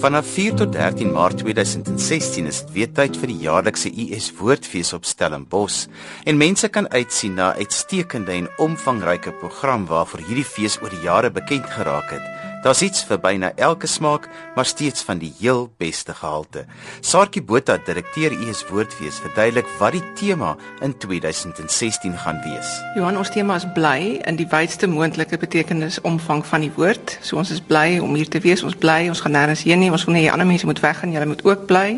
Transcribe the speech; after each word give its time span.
Vanaf 0.00 0.26
4 0.32 0.54
tot 0.56 0.72
13 0.72 1.10
Maart 1.12 1.42
2016 1.42 2.46
is 2.48 2.62
dit 2.62 2.70
weer 2.72 2.92
tyd 2.96 3.18
vir 3.20 3.28
die 3.28 3.42
jaarlikse 3.42 3.90
US 4.06 4.30
Woordfees 4.38 4.94
op 4.96 5.04
Stellenbosch 5.04 5.90
en 6.24 6.40
mense 6.40 6.70
kan 6.72 6.88
uitsien 6.88 7.36
na 7.36 7.50
'n 7.52 7.60
uitstekende 7.60 8.32
en 8.32 8.48
omvangryke 8.56 9.32
program 9.42 9.84
waarvoor 9.86 10.24
hierdie 10.24 10.50
fees 10.54 10.80
oor 10.80 10.88
die 10.88 11.04
jare 11.04 11.30
bekend 11.30 11.68
geraak 11.76 12.16
het. 12.16 12.39
Daar's 12.60 12.82
iets 12.84 13.06
vir 13.08 13.16
byna 13.16 13.52
elke 13.56 13.88
smaak, 13.88 14.26
maar 14.54 14.66
steeds 14.68 15.00
van 15.02 15.16
die 15.18 15.30
heel 15.38 15.70
beste 15.80 16.12
gehalte. 16.12 16.66
Saartjie 17.00 17.40
Botha, 17.42 17.78
direkteur 17.86 18.34
US 18.36 18.60
Woordfees, 18.68 19.16
verduidelik 19.24 19.68
wat 19.78 19.96
die 19.96 20.02
tema 20.14 20.50
in 20.84 20.92
2016 20.98 22.18
gaan 22.20 22.42
wees. 22.44 22.74
Johan, 22.98 23.16
ons 23.16 23.32
tema 23.32 23.56
is 23.56 23.64
bly 23.72 24.18
in 24.28 24.36
die 24.36 24.48
wydste 24.50 24.90
moontlike 24.92 25.40
betekenis 25.40 25.96
omvang 26.04 26.44
van 26.50 26.66
die 26.66 26.72
woord. 26.76 27.16
So 27.24 27.40
ons 27.40 27.54
is 27.56 27.64
bly 27.64 27.96
om 28.04 28.12
hier 28.14 28.28
te 28.28 28.44
wees. 28.44 28.60
Ons 28.62 28.76
bly, 28.76 29.06
ons 29.08 29.24
gaan 29.24 29.38
nêrens 29.38 29.64
heen 29.64 29.80
nie. 29.80 29.88
Ons 29.88 30.04
wil 30.04 30.18
nie 30.18 30.28
ander 30.28 30.48
mense 30.48 30.68
moet 30.68 30.84
weggaan, 30.84 31.16
julle 31.16 31.32
moet 31.32 31.44
ook 31.48 31.64
bly. 31.70 31.96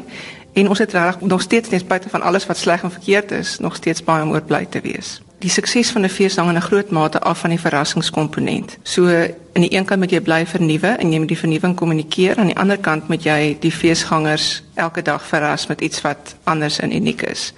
En 0.54 0.70
ons 0.70 0.78
het 0.78 0.94
reg 0.94 1.20
nog 1.26 1.42
steeds 1.42 1.74
net 1.74 1.90
buite 1.90 2.12
van 2.12 2.22
alles 2.22 2.46
wat 2.46 2.62
sleg 2.62 2.86
en 2.86 2.94
verkeerd 2.94 3.34
is, 3.34 3.58
nog 3.58 3.74
steeds 3.82 4.04
baie 4.04 4.22
om 4.22 4.30
oor 4.30 4.46
bly 4.46 4.62
te 4.70 4.80
wees. 4.86 5.18
Die 5.42 5.50
sukses 5.50 5.90
van 5.90 6.04
'n 6.04 6.08
fees 6.08 6.36
hang 6.36 6.48
in 6.48 6.56
'n 6.56 6.60
groot 6.60 6.90
mate 6.90 7.20
af 7.20 7.38
van 7.38 7.50
die 7.50 7.60
verrassingskomponent. 7.60 8.78
So 8.82 9.06
aan 9.52 9.62
die 9.66 9.74
een 9.74 9.84
kant 9.84 10.00
moet 10.00 10.10
jy 10.10 10.20
bly 10.20 10.46
vernuwe 10.46 10.86
en 10.86 11.12
jy 11.12 11.18
moet 11.18 11.28
die 11.28 11.38
vernuwing 11.38 11.74
kommunikeer, 11.74 12.36
aan 12.36 12.46
die 12.46 12.56
ander 12.56 12.78
kant 12.78 13.08
moet 13.08 13.22
jy 13.22 13.56
die 13.60 13.72
feesgangers 13.72 14.62
elke 14.74 15.02
dag 15.02 15.26
verras 15.26 15.66
met 15.66 15.80
iets 15.80 16.00
wat 16.00 16.34
anders 16.44 16.78
en 16.78 16.94
uniek 16.94 17.22
is. 17.22 17.52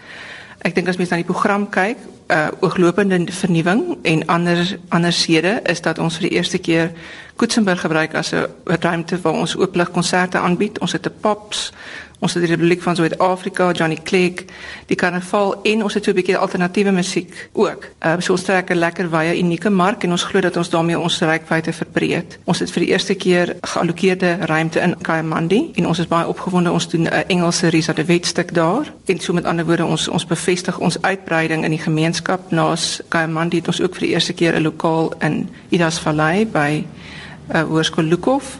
Ek 0.58 0.74
dink 0.74 0.88
as 0.88 0.96
mens 0.96 1.10
na 1.10 1.16
die 1.16 1.24
program 1.24 1.68
kyk, 1.68 1.96
uh 2.28 2.48
ooglopende 2.60 3.32
vernuwing 3.32 3.98
en 4.02 4.26
ander 4.26 4.78
ander 4.88 5.12
sede 5.12 5.60
is 5.64 5.80
dat 5.80 5.98
ons 5.98 6.16
vir 6.16 6.28
die 6.28 6.36
eerste 6.36 6.58
keer 6.58 6.92
Koetsenburg 7.36 7.80
gebruik 7.80 8.14
as 8.14 8.32
'n 8.32 8.46
ruimte 8.64 9.20
waar 9.20 9.32
ons 9.32 9.56
ooplig 9.56 9.90
konserte 9.90 10.38
aanbied. 10.38 10.78
Ons 10.78 10.92
het 10.92 11.06
'n 11.06 11.12
pops, 11.20 11.72
ons 12.24 12.34
het 12.34 12.44
die 12.44 12.50
Republiek 12.50 12.82
van 12.82 12.96
Suid-Afrika, 12.96 13.70
Johnny 13.76 13.98
Clegg, 14.02 14.46
die 14.88 14.96
Karnaval 14.96 15.58
en 15.68 15.82
ons 15.84 15.94
het 15.94 16.04
so 16.04 16.10
'n 16.10 16.14
bietjie 16.14 16.36
alternatiewe 16.36 16.90
musiek 16.90 17.48
ook. 17.52 17.84
Uh, 18.00 18.14
so 18.18 18.32
ons 18.32 18.42
trek 18.42 18.70
'n 18.70 18.78
lekker 18.78 19.08
baie 19.08 19.38
unieke 19.38 19.70
mark 19.70 20.04
en 20.04 20.10
ons 20.10 20.22
glo 20.22 20.40
dat 20.40 20.56
ons 20.56 20.70
daarmee 20.70 20.98
ons 20.98 21.20
reikwyte 21.20 21.72
verbreed. 21.72 22.38
Ons 22.44 22.58
het 22.58 22.70
vir 22.70 22.80
die 22.80 22.90
eerste 22.92 23.14
keer 23.14 23.56
geallokeerde 23.60 24.36
ruimte 24.40 24.80
in 24.80 24.96
Kayamandi 25.02 25.70
en 25.74 25.86
ons 25.86 25.98
is 25.98 26.06
baie 26.06 26.26
opgewonde 26.26 26.72
ons 26.72 26.88
doen 26.88 27.02
'n 27.02 27.24
Engelse 27.28 27.68
Risa 27.68 27.92
de 27.92 28.04
Wetstuk 28.04 28.54
daar. 28.54 28.92
En 29.06 29.20
so 29.20 29.32
met 29.32 29.44
ander 29.44 29.64
woorde 29.64 29.84
ons 29.84 30.08
ons 30.08 30.26
bevestig 30.26 30.78
ons 30.78 31.02
uitbreiding 31.02 31.64
in 31.64 31.70
die 31.70 31.84
gemeenskap. 31.84 32.50
Naas 32.50 33.00
Kayamandi 33.08 33.56
het 33.56 33.66
ons 33.66 33.80
ook 33.80 33.94
vir 33.94 34.00
die 34.00 34.14
eerste 34.14 34.32
keer 34.32 34.54
'n 34.54 34.62
lokaal 34.62 35.12
in 35.20 35.48
Idas 35.68 35.98
Vallei 35.98 36.46
by 36.46 36.84
uh, 37.54 37.62
Hoërskool 37.62 38.04
Lukhof. 38.04 38.58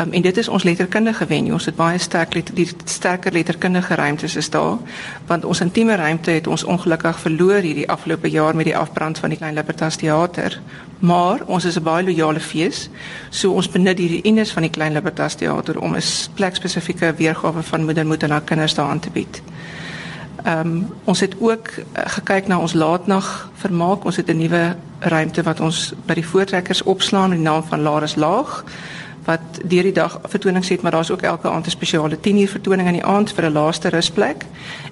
Um, 0.00 0.12
en 0.12 0.22
dit 0.22 0.36
is 0.36 0.48
ons 0.48 0.62
letterkundige 0.62 1.26
venue. 1.26 1.52
Ons 1.52 1.64
het 1.64 1.76
baie 1.76 1.98
sterk 1.98 2.34
let, 2.34 2.50
die 2.54 2.66
sterker 2.84 3.32
letterkundige 3.32 3.94
ruimtes 3.94 4.36
is 4.36 4.50
daar 4.50 4.78
want 5.26 5.44
ons 5.44 5.60
intieme 5.60 5.94
ruimte 5.94 6.30
het 6.30 6.46
ons 6.46 6.64
ongelukkig 6.64 7.20
verloor 7.20 7.60
hierdie 7.62 7.88
afgelope 7.88 8.30
jaar 8.30 8.56
met 8.56 8.64
die 8.64 8.76
afbrand 8.76 9.18
van 9.18 9.30
die 9.30 9.38
Klein 9.38 9.54
Libertas 9.54 9.96
Theater. 9.96 10.58
Maar 10.98 11.44
ons 11.46 11.64
is 11.64 11.78
'n 11.78 11.82
baie 11.82 12.04
loyale 12.04 12.40
fees. 12.40 12.90
So 13.30 13.52
ons 13.52 13.68
benut 13.68 13.98
hierdie 13.98 14.22
ines 14.22 14.52
van 14.52 14.62
die 14.62 14.70
Klein 14.70 14.92
Libertas 14.92 15.34
Theater 15.34 15.80
om 15.80 15.94
'n 15.96 16.02
plek 16.34 16.54
spesifieke 16.54 17.14
weergawe 17.16 17.62
van 17.62 17.84
moedermoed 17.84 18.22
aan 18.22 18.30
haar 18.30 18.42
kinders 18.42 18.74
daar 18.74 18.88
aan 18.88 19.00
te 19.00 19.10
bied. 19.10 19.42
Ehm 20.44 20.58
um, 20.60 20.88
ons 21.04 21.20
het 21.20 21.34
ook 21.40 21.68
uh, 21.68 21.82
gekyk 22.04 22.46
na 22.46 22.58
ons 22.58 22.72
laatnag 22.72 23.50
vermaak. 23.54 24.04
Ons 24.04 24.16
het 24.16 24.28
'n 24.28 24.36
nuwe 24.36 24.76
ruimte 24.98 25.42
wat 25.42 25.60
ons 25.60 25.94
by 26.06 26.14
die 26.14 26.26
voortrekkers 26.26 26.82
opslaan 26.82 27.28
met 27.28 27.38
die 27.38 27.48
naam 27.48 27.62
van 27.62 27.80
Laris 27.80 28.14
Laag 28.14 28.64
wat 29.24 29.40
deur 29.64 29.82
die 29.82 29.92
dag 29.92 30.18
vertonings 30.22 30.68
het, 30.68 30.82
maar 30.82 30.90
daar's 30.90 31.10
ook 31.10 31.22
elke 31.22 31.48
aand 31.48 31.66
'n 31.66 31.70
spesiale 31.70 32.20
10 32.20 32.38
uur 32.38 32.48
vertoning 32.48 32.88
in 32.88 32.98
die 33.00 33.04
aand 33.04 33.32
vir 33.32 33.44
'n 33.44 33.52
laaste 33.52 33.88
rusplek. 33.88 34.44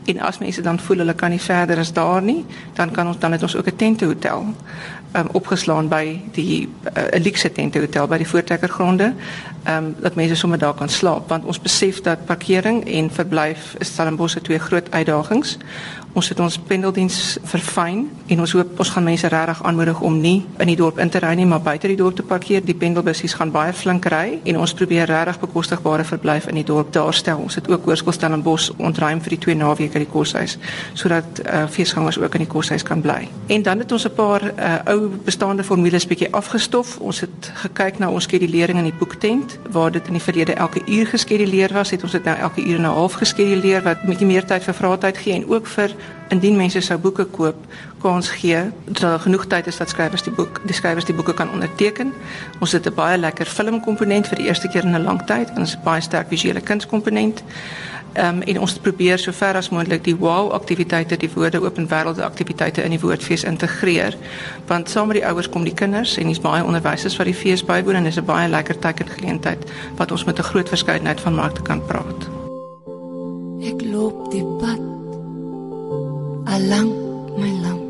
En 0.04 0.20
as 0.20 0.38
mense 0.38 0.62
dan 0.62 0.80
voel 0.80 0.96
hulle 0.96 1.14
kan 1.14 1.30
nie 1.30 1.40
verder 1.40 1.78
as 1.78 1.92
daar 1.92 2.22
nie, 2.22 2.44
dan 2.72 2.90
kan 2.90 3.06
ons 3.06 3.18
dan 3.18 3.32
het 3.32 3.42
ons 3.42 3.56
ook 3.56 3.66
'n 3.66 3.76
tente 3.76 4.04
hotel 4.04 4.54
um, 5.16 5.28
opgeslaan 5.32 5.88
by 5.88 6.20
die 6.32 6.68
uh, 6.96 7.04
Elixir 7.10 7.52
tente 7.52 7.80
hotel 7.82 8.06
by 8.06 8.18
die 8.22 8.28
voortrekkergronde. 8.28 9.12
Ehm 9.62 9.84
um, 9.84 9.94
dat 10.00 10.14
mense 10.14 10.34
sommer 10.34 10.58
daar 10.58 10.74
kan 10.74 10.88
slaap 10.88 11.28
want 11.28 11.44
ons 11.44 11.60
besef 11.60 12.00
dat 12.00 12.24
parkering 12.26 12.84
en 12.90 13.10
verblyf 13.10 13.74
is 13.78 13.88
Stellenbosch 13.88 14.32
se 14.32 14.40
twee 14.40 14.58
groot 14.58 14.90
uitdagings. 14.90 15.58
Ons 16.12 16.28
het 16.28 16.40
ons 16.44 16.58
pendeldiens 16.68 17.38
verfyn 17.48 18.02
en 18.28 18.40
ons 18.44 18.52
hoop 18.52 18.80
ons 18.84 18.90
gaan 18.92 19.06
mense 19.06 19.28
regtig 19.32 19.62
aanmoedig 19.64 20.00
om 20.04 20.18
nie 20.20 20.42
in 20.60 20.68
die 20.68 20.76
dorp 20.76 20.98
in 21.00 21.08
te 21.08 21.22
ry 21.24 21.30
nie, 21.38 21.46
maar 21.48 21.62
buite 21.64 21.88
die 21.88 21.96
dorp 21.96 22.18
te 22.18 22.24
parkeer. 22.28 22.60
Die 22.60 22.76
pendelbussies 22.76 23.32
gaan 23.38 23.52
baie 23.54 23.72
flink 23.72 24.04
ry 24.12 24.36
en 24.44 24.58
ons 24.60 24.74
probeer 24.76 25.08
regtig 25.08 25.40
bekostigbare 25.40 26.04
verblyf 26.04 26.50
in 26.52 26.60
die 26.60 26.66
dorp 26.68 26.90
daarstel. 26.92 27.40
Ons 27.40 27.56
het 27.56 27.70
ook 27.72 27.88
Hoërskool 27.88 28.12
Stellenbosch 28.12 28.74
ontruim 28.76 29.22
vir 29.24 29.36
die 29.36 29.38
twee 29.46 29.56
naweke 29.56 30.02
die 30.02 30.10
koshuis 30.12 30.58
sodat 30.92 31.40
uh, 31.46 31.64
feesgangers 31.72 32.20
ook 32.20 32.36
in 32.36 32.44
die 32.44 32.50
koshuis 32.50 32.84
kan 32.84 33.00
bly. 33.00 33.24
En 33.48 33.64
dan 33.64 33.80
het 33.80 33.92
ons 33.92 34.04
'n 34.04 34.12
paar 34.12 34.44
uh, 34.44 34.92
ou 34.92 35.08
bestaande 35.24 35.64
formules 35.64 36.06
bietjie 36.06 36.28
afgestof. 36.32 36.98
Ons 37.00 37.20
het 37.20 37.50
gekyk 37.64 37.98
na 37.98 38.10
ons 38.10 38.24
skedulering 38.24 38.78
in 38.78 38.90
die 38.90 38.98
boektent 38.98 39.58
waar 39.70 39.90
dit 39.90 40.06
in 40.06 40.12
die 40.12 40.22
verlede 40.22 40.52
elke 40.52 40.82
uur 40.86 41.06
geskeduleer 41.06 41.72
was, 41.72 41.90
het 41.90 42.02
ons 42.02 42.12
dit 42.12 42.24
nou 42.24 42.36
elke 42.36 42.60
uur 42.60 42.76
en 42.76 42.82
'n 42.82 42.94
half 43.00 43.12
geskeduleer 43.12 43.82
wat 43.82 44.02
bietjie 44.02 44.26
meer 44.26 44.44
tyd 44.44 44.62
vir 44.62 44.74
vraatyd 44.74 45.16
gee 45.16 45.32
en 45.32 45.48
ook 45.48 45.66
vir 45.66 45.90
indien 46.32 46.56
mense 46.56 46.80
sou 46.80 46.98
boeke 46.98 47.24
koop, 47.24 47.66
kans 48.02 48.30
gee 48.40 48.64
dat 48.86 49.00
daar 49.04 49.20
genoeg 49.20 49.46
tyd 49.46 49.66
is 49.66 49.76
dat 49.76 49.92
skrywers 49.92 50.24
die 50.26 50.32
boek, 50.32 50.62
die 50.66 50.74
skrywers 50.74 51.06
die 51.06 51.14
boeke 51.14 51.34
kan 51.34 51.50
onderteken. 51.52 52.12
Ons 52.60 52.72
het 52.72 52.86
'n 52.86 52.94
baie 52.94 53.18
lekker 53.18 53.46
filmkomponent 53.46 54.28
vir 54.28 54.36
die 54.36 54.46
eerste 54.46 54.68
keer 54.68 54.84
in 54.84 54.94
'n 54.96 55.04
lang 55.04 55.22
tyd 55.26 55.48
en 55.54 55.62
'n 55.62 55.82
baie 55.84 56.00
sterk 56.00 56.28
visuele 56.28 56.60
kunskomponent. 56.60 57.42
Ehm 58.12 58.36
um, 58.36 58.42
en 58.42 58.60
ons 58.60 58.78
probeer 58.78 59.18
so 59.18 59.32
ver 59.32 59.56
as 59.56 59.68
moontlik 59.68 60.04
die 60.04 60.16
wow 60.16 60.50
aktiwiteite, 60.52 61.16
die 61.16 61.30
woorde 61.34 61.62
open 61.62 61.88
wêrelde 61.88 62.22
aktiwiteite 62.22 62.82
in 62.82 62.90
die 62.90 63.00
woordfees 63.00 63.44
integreer. 63.44 64.16
Want 64.66 64.90
saam 64.90 65.06
met 65.06 65.16
die 65.16 65.26
ouers 65.26 65.48
kom 65.48 65.64
die 65.64 65.74
kinders 65.74 66.16
en 66.16 66.26
dis 66.26 66.40
baie 66.40 66.64
onderwysers 66.64 67.16
wat 67.16 67.26
die 67.26 67.34
fees 67.34 67.64
bywoon 67.64 67.94
en 67.94 68.04
dis 68.04 68.18
'n 68.18 68.24
baie 68.24 68.48
lekker 68.48 68.78
tekengeleentheid 68.78 69.64
wat 69.96 70.10
ons 70.10 70.24
met 70.24 70.38
'n 70.38 70.42
groot 70.42 70.68
verskeidenheid 70.68 71.20
van 71.20 71.34
markte 71.34 71.62
kan 71.62 71.86
praat. 71.86 72.28
Ek 73.62 73.80
loop 73.92 74.30
die 74.30 74.44
pad 74.58 74.91
alang 76.52 76.90
my 77.40 77.52
lang. 77.64 77.80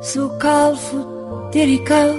So 0.00 0.28
kaal 0.40 0.72
voet 0.84 1.08
deur 1.52 1.68
die 1.68 1.82
kou 1.88 2.10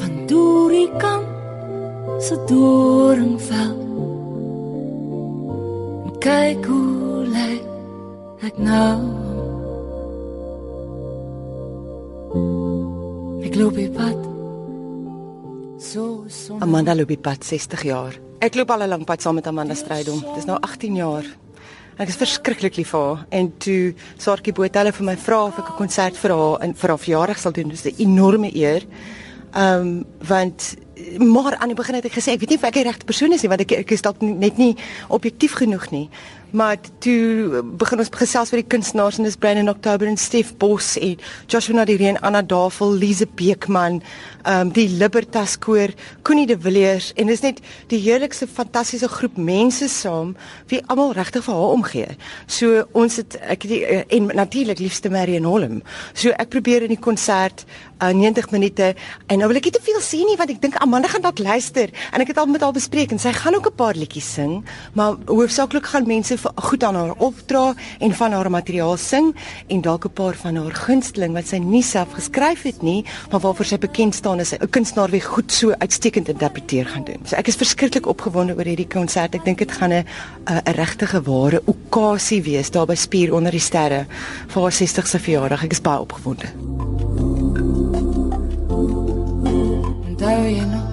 van 0.00 0.14
deur 0.30 0.72
die 0.74 0.90
kant 1.02 1.28
se 2.26 2.36
doringvel 2.50 3.76
kyk 6.24 6.66
hoe 6.68 7.26
lyk 7.34 7.64
ek 8.48 8.56
nou. 8.60 8.96
Ek 13.46 13.54
loop 13.56 13.78
die 13.78 13.92
pad. 13.94 14.18
So 15.80 16.26
so 16.28 16.58
Amanda 16.60 16.98
loop 16.98 17.14
die 17.14 17.22
pad 17.28 17.46
60 17.46 17.86
jaar 17.88 18.18
Ek 18.40 18.54
loop 18.56 18.70
al 18.72 18.82
'n 18.82 18.88
lang 18.88 19.04
pad 19.04 19.20
saam 19.20 19.34
met 19.34 19.46
Amanda 19.46 19.74
Strydom. 19.74 20.24
Dis 20.34 20.46
nou 20.46 20.56
18 20.60 20.94
jaar. 20.96 21.24
Ek 21.98 22.08
is 22.08 22.16
verskriklik 22.16 22.76
lief 22.76 22.88
vir 22.88 23.00
haar 23.00 23.26
en 23.28 23.52
toe 23.58 23.94
Saartjie 24.16 24.54
Botelle 24.54 24.92
vir 24.92 25.04
my 25.04 25.16
vra 25.16 25.44
of 25.44 25.58
ek 25.58 25.68
'n 25.68 25.76
konsert 25.76 26.16
vir 26.16 26.30
haar 26.30 26.62
in 26.64 26.74
vir 26.74 26.88
haar 26.88 26.98
verjaardag 26.98 27.38
sal 27.38 27.52
doen. 27.52 27.68
Dis 27.68 27.84
'n 27.84 27.94
enorme 27.98 28.50
eer. 28.56 28.82
Ehm 29.52 29.80
um, 29.80 30.04
want 30.26 30.76
maar 31.18 31.56
aan 31.56 31.68
die 31.68 31.76
begin 31.76 31.94
het 31.94 32.04
ek 32.04 32.12
gesê 32.12 32.32
ek 32.32 32.40
weet 32.40 32.50
nie 32.50 32.56
of 32.56 32.64
ek 32.64 32.74
die 32.74 32.82
regte 32.82 33.04
persoon 33.04 33.32
is 33.32 33.42
nie 33.42 33.48
want 33.48 33.60
ek 33.60 33.72
ek 33.72 33.90
is 33.90 34.02
dalk 34.02 34.20
net 34.22 34.56
nie 34.56 34.76
objektief 35.08 35.52
genoeg 35.52 35.90
nie. 35.90 36.08
Maar 36.52 36.76
toe 36.98 37.62
begin 37.62 37.98
ons 38.02 38.08
gesels 38.10 38.50
met 38.50 38.62
die 38.62 38.70
kunstenaars 38.74 39.18
en 39.20 39.26
dis 39.26 39.36
Brandon 39.38 39.68
October 39.68 40.08
en 40.10 40.16
Stef 40.18 40.50
Bos 40.58 40.96
en 40.98 41.18
Joshua 41.46 41.76
Nadireen, 41.76 42.18
Anna 42.20 42.42
Davel, 42.42 42.96
Lise 42.98 43.26
Beekman, 43.34 44.00
ehm 44.42 44.66
um, 44.66 44.72
die 44.74 44.88
Libertas 44.88 45.58
koor, 45.58 45.92
Connie 46.22 46.46
de 46.46 46.56
Villiers 46.58 47.12
en 47.14 47.30
dis 47.30 47.42
net 47.44 47.60
die 47.92 48.00
heerlikste 48.00 48.48
fantastiese 48.48 49.08
groep 49.08 49.36
mense 49.36 49.88
saam 49.88 50.34
wie 50.72 50.80
almal 50.86 51.12
regtig 51.12 51.44
vir 51.44 51.54
haar 51.54 51.74
omgee. 51.76 52.16
So 52.46 52.84
ons 52.92 53.20
het 53.20 53.36
ek 53.40 53.68
die, 53.68 53.84
eh, 53.86 54.02
en 54.16 54.30
natuurlik 54.34 54.78
liefste 54.78 55.10
Marion 55.10 55.44
Holm. 55.44 55.82
So 56.14 56.30
ek 56.30 56.48
probeer 56.48 56.82
in 56.82 56.94
die 56.94 57.00
konsert 57.00 57.66
uh, 58.02 58.10
90 58.10 58.50
minute 58.50 58.94
en 59.26 59.38
nou 59.38 59.48
wil 59.48 59.60
ek 59.60 59.68
nie 59.68 59.76
te 59.76 59.84
veel 59.84 60.00
sê 60.04 60.22
nie 60.24 60.38
want 60.40 60.50
ek 60.50 60.62
dink 60.62 60.80
Amanda 60.80 61.08
gaan 61.12 61.22
dalk 61.22 61.38
luister 61.38 61.92
en 62.10 62.24
ek 62.24 62.32
het 62.32 62.40
al 62.40 62.50
met 62.50 62.64
haar 62.64 62.74
bespreek 62.74 63.12
en 63.12 63.20
sy 63.22 63.32
gaan 63.36 63.54
ook 63.54 63.70
'n 63.70 63.76
paar 63.76 63.94
liedjies 63.94 64.32
sing, 64.34 64.64
maar 64.94 65.16
hoofsaaklik 65.26 65.86
gaan 65.86 66.06
mense 66.06 66.36
goed 66.54 66.84
aan 66.84 66.94
haar 66.94 67.14
opdra 67.18 67.74
en 67.98 68.14
van 68.14 68.32
haar 68.32 68.50
materiaal 68.50 68.96
sing 68.96 69.34
en 69.66 69.80
dalk 69.80 70.04
'n 70.04 70.12
paar 70.12 70.34
van 70.34 70.56
haar 70.56 70.72
gunsteling 70.72 71.32
wat 71.32 71.46
sy 71.46 71.56
nie 71.56 71.82
self 71.82 72.12
geskryf 72.12 72.62
het 72.62 72.82
nie, 72.82 73.04
maar 73.30 73.40
waarvoor 73.40 73.64
sy 73.64 73.78
bekend 73.78 74.14
staan 74.14 74.40
as 74.40 74.52
'n 74.52 74.68
kunstenaar 74.70 75.10
wie 75.10 75.20
goed 75.20 75.52
so 75.52 75.72
uitstekend 75.78 76.28
interpreteer 76.28 76.86
gaan 76.86 77.04
doen. 77.04 77.20
So 77.24 77.36
ek 77.36 77.48
is 77.48 77.56
verskriklik 77.56 78.06
opgewonde 78.06 78.54
oor 78.56 78.64
hierdie 78.64 78.88
konsert. 78.88 79.34
Ek 79.34 79.44
dink 79.44 79.58
dit 79.58 79.72
gaan 79.72 79.92
'n 79.92 80.04
'n 80.46 80.72
regtige 80.72 81.22
ware 81.22 81.62
okasie 81.64 82.42
wees 82.42 82.70
daar 82.70 82.86
by 82.86 82.94
Spier 82.94 83.34
onder 83.34 83.50
die 83.50 83.60
sterre 83.60 84.06
vir 84.48 84.62
haar 84.62 84.72
60ste 84.72 85.18
verjaardag. 85.18 85.64
Ek 85.64 85.72
is 85.72 85.80
baie 85.80 86.00
opgewonde. 86.00 86.46
Onthou 90.08 90.48
jy 90.48 90.64
nog 90.64 90.88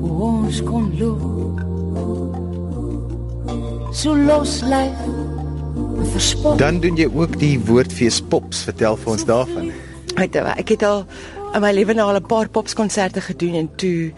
hoe 0.00 0.22
ons 0.22 0.62
kon 0.62 0.98
loop? 0.98 1.33
So 3.94 4.16
los 4.16 4.60
lyf. 4.66 4.90
Verspot. 6.10 6.58
Dan 6.58 6.80
doen 6.82 6.96
jy 6.98 7.06
ook 7.14 7.36
die 7.38 7.54
woordfees 7.62 8.18
pops. 8.26 8.64
Vertel 8.66 8.98
vir 8.98 9.12
ons 9.12 9.22
daarvan. 9.28 9.70
Jy, 10.18 10.26
ek 10.58 10.72
het 10.74 10.82
al 10.86 11.04
in 11.54 11.62
my 11.62 11.70
lewe 11.76 11.94
nou 11.94 12.08
al 12.10 12.18
'n 12.18 12.26
paar 12.26 12.48
popskonserte 12.50 13.22
gedoen 13.22 13.54
en 13.54 13.68
toe 13.76 14.10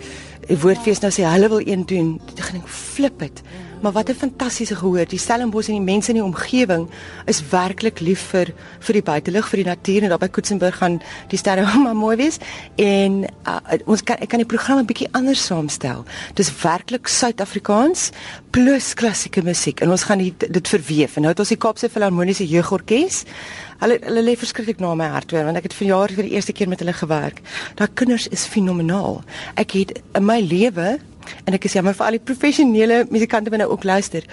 die 0.48 0.58
woordfees 0.62 1.00
nou 1.04 1.12
sê 1.12 1.28
hulle 1.28 1.48
wil 1.48 1.60
een 1.60 1.84
doen, 1.84 2.20
ek 2.38 2.68
flip 2.68 3.18
dit. 3.18 3.42
Maar 3.86 3.94
wat 3.94 4.08
'n 4.10 4.14
fantastiese 4.14 4.76
gehoor. 4.76 5.06
Die 5.06 5.18
Stellenbosch 5.18 5.68
en 5.68 5.74
die 5.74 5.92
mense 5.92 6.08
in 6.08 6.14
die 6.14 6.24
omgewing 6.24 6.88
is 7.24 7.48
werklik 7.50 8.00
lief 8.00 8.20
vir 8.20 8.46
vir 8.78 8.92
die 8.92 9.02
buitelug, 9.02 9.48
vir 9.48 9.56
die 9.56 9.66
natuur 9.66 10.02
en 10.02 10.08
daar 10.08 10.18
by 10.18 10.28
Koetsenburg 10.28 10.76
gaan 10.76 11.02
die 11.28 11.38
sterre 11.38 11.78
maar 11.84 11.94
mooi 11.94 12.16
wees 12.16 12.38
en 12.74 13.24
uh, 13.46 13.78
ons 13.84 14.02
kan 14.02 14.16
ek 14.16 14.28
kan 14.28 14.38
die 14.38 14.46
program 14.46 14.78
'n 14.78 14.86
bietjie 14.86 15.08
anders 15.12 15.46
saamstel. 15.46 16.04
Dis 16.34 16.62
werklik 16.62 17.06
Suid-Afrikaans 17.06 18.10
plus 18.50 18.94
klassieke 18.94 19.42
musiek 19.42 19.80
en 19.80 19.90
ons 19.90 20.02
gaan 20.02 20.18
die, 20.18 20.34
dit 20.36 20.68
verweef. 20.68 21.16
En 21.16 21.22
nou 21.22 21.30
het 21.30 21.38
ons 21.38 21.48
die 21.48 21.56
Kaapse 21.56 21.88
Filharmoniese 21.88 22.46
Jeugorkes. 22.46 23.24
Hulle 23.78 23.98
hulle 24.02 24.22
lê 24.22 24.36
verskriklik 24.36 24.80
na 24.80 24.94
my 24.94 25.06
hart 25.06 25.30
hoor 25.30 25.44
want 25.44 25.56
ek 25.56 25.62
het 25.62 25.74
vanjaar 25.74 26.08
vir 26.08 26.22
die 26.22 26.34
eerste 26.34 26.52
keer 26.52 26.68
met 26.68 26.78
hulle 26.78 26.92
gewerk. 26.92 27.40
Daai 27.74 27.88
kinders 27.94 28.26
is 28.26 28.46
fenomenaal. 28.46 29.22
Ek 29.54 29.70
het 29.70 30.02
in 30.14 30.24
my 30.24 30.40
lewe 30.40 30.98
en 31.44 31.56
ek 31.56 31.68
is 31.68 31.76
jammer 31.78 31.96
vir 31.96 32.06
al 32.06 32.18
die 32.18 32.26
professionele 32.26 33.04
musikante 33.10 33.50
wat 33.50 33.62
nou 33.62 33.70
ook 33.72 33.84
luister. 33.84 34.26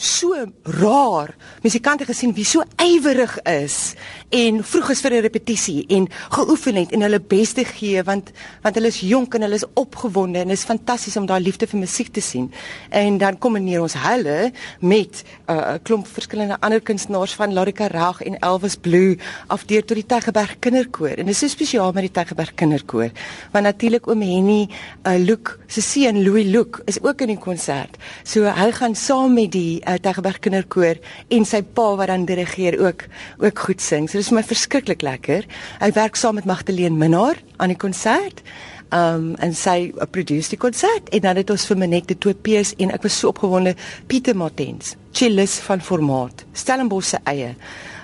So 0.00 0.32
raar 0.80 1.34
musikante 1.62 2.06
gesien 2.08 2.32
wie 2.34 2.46
so 2.48 2.64
ywerig 2.80 3.36
is 3.44 3.94
en 4.30 4.60
vroeg 4.62 4.90
is 4.94 5.00
vir 5.02 5.12
'n 5.14 5.22
repetisie 5.26 5.84
en 5.88 6.06
geoefen 6.30 6.74
het 6.74 6.92
en 6.92 7.02
hulle 7.02 7.20
beste 7.20 7.64
gee 7.64 8.02
want 8.02 8.30
want 8.62 8.74
hulle 8.74 8.86
is 8.86 9.00
jonk 9.00 9.34
en 9.34 9.42
hulle 9.42 9.54
is 9.54 9.66
opgewonde 9.74 10.38
en 10.38 10.48
dit 10.48 10.58
is 10.58 10.64
fantasties 10.64 11.16
om 11.16 11.26
daai 11.26 11.40
liefde 11.42 11.66
vir 11.66 11.80
musiek 11.80 12.12
te 12.12 12.20
sien. 12.20 12.52
En 12.90 13.18
dan 13.18 13.38
kombineer 13.38 13.82
ons 13.82 13.94
hulle 13.94 14.52
met 14.80 15.24
'n 15.48 15.52
uh, 15.52 15.74
klomp 15.82 16.06
verskillende 16.06 16.56
ander 16.60 16.80
kunstenaars 16.80 17.34
van 17.34 17.52
Larika 17.52 17.86
Rag 17.86 18.22
en 18.22 18.38
Elvis 18.38 18.76
Blue 18.76 19.18
afdeur 19.46 19.84
tot 19.84 19.96
die 19.96 20.06
Tygerberg 20.06 20.58
Kinderkoor. 20.58 21.18
En 21.18 21.26
dit 21.26 21.34
is 21.34 21.38
so 21.38 21.48
spesiaal 21.48 21.92
met 21.92 22.02
die 22.02 22.12
Tygerberg 22.12 22.54
Kinderkoor 22.54 23.10
want 23.50 23.64
natuurlik 23.64 24.06
oom 24.06 24.22
Henny 24.22 24.68
uh, 25.06 25.18
Luke 25.18 25.58
se 25.66 25.80
seun 25.80 26.22
Louis 26.22 26.44
Luke 26.44 26.82
is 26.84 27.02
ook 27.02 27.20
in 27.20 27.28
die 27.28 27.38
konsert. 27.38 27.96
So 28.22 28.44
hy 28.44 28.70
gaan 28.72 28.94
saam 28.94 29.34
met 29.34 29.52
die 29.52 29.82
uh, 29.86 29.94
Tygerberg 29.94 30.38
Kinderkoor 30.38 30.94
en 31.28 31.44
sy 31.44 31.62
pa 31.62 31.96
wat 31.96 32.06
dan 32.06 32.24
dirigeer 32.24 32.78
ook 32.78 33.04
ook 33.38 33.58
goed 33.58 33.80
sing. 33.80 34.08
So 34.10 34.19
dit 34.20 34.26
is 34.26 34.34
vir 34.34 34.40
my 34.42 34.44
verskriklik 34.44 35.04
lekker. 35.06 35.46
Ek 35.80 35.94
werk 35.96 36.18
saam 36.20 36.36
met 36.36 36.48
Magdalene 36.48 36.96
Minnar 36.96 37.38
aan 37.56 37.72
die 37.72 37.80
konsert. 37.80 38.44
Um 38.92 39.36
en 39.40 39.54
sy 39.54 39.92
produce 40.10 40.50
die 40.50 40.58
konsert 40.60 41.08
en 41.14 41.22
dan 41.24 41.38
het 41.38 41.50
ons 41.54 41.64
vir 41.70 41.78
Manet 41.78 42.08
die 42.10 42.18
twee 42.18 42.34
P's 42.34 42.74
en 42.82 42.90
ek 42.90 43.06
was 43.06 43.16
so 43.16 43.30
opgewonde 43.30 43.76
Pieter 44.10 44.34
Martens, 44.34 44.96
cellist 45.14 45.62
van 45.62 45.80
formaat, 45.80 46.42
Stellenbosch 46.58 47.12
se 47.14 47.20
eie 47.30 47.54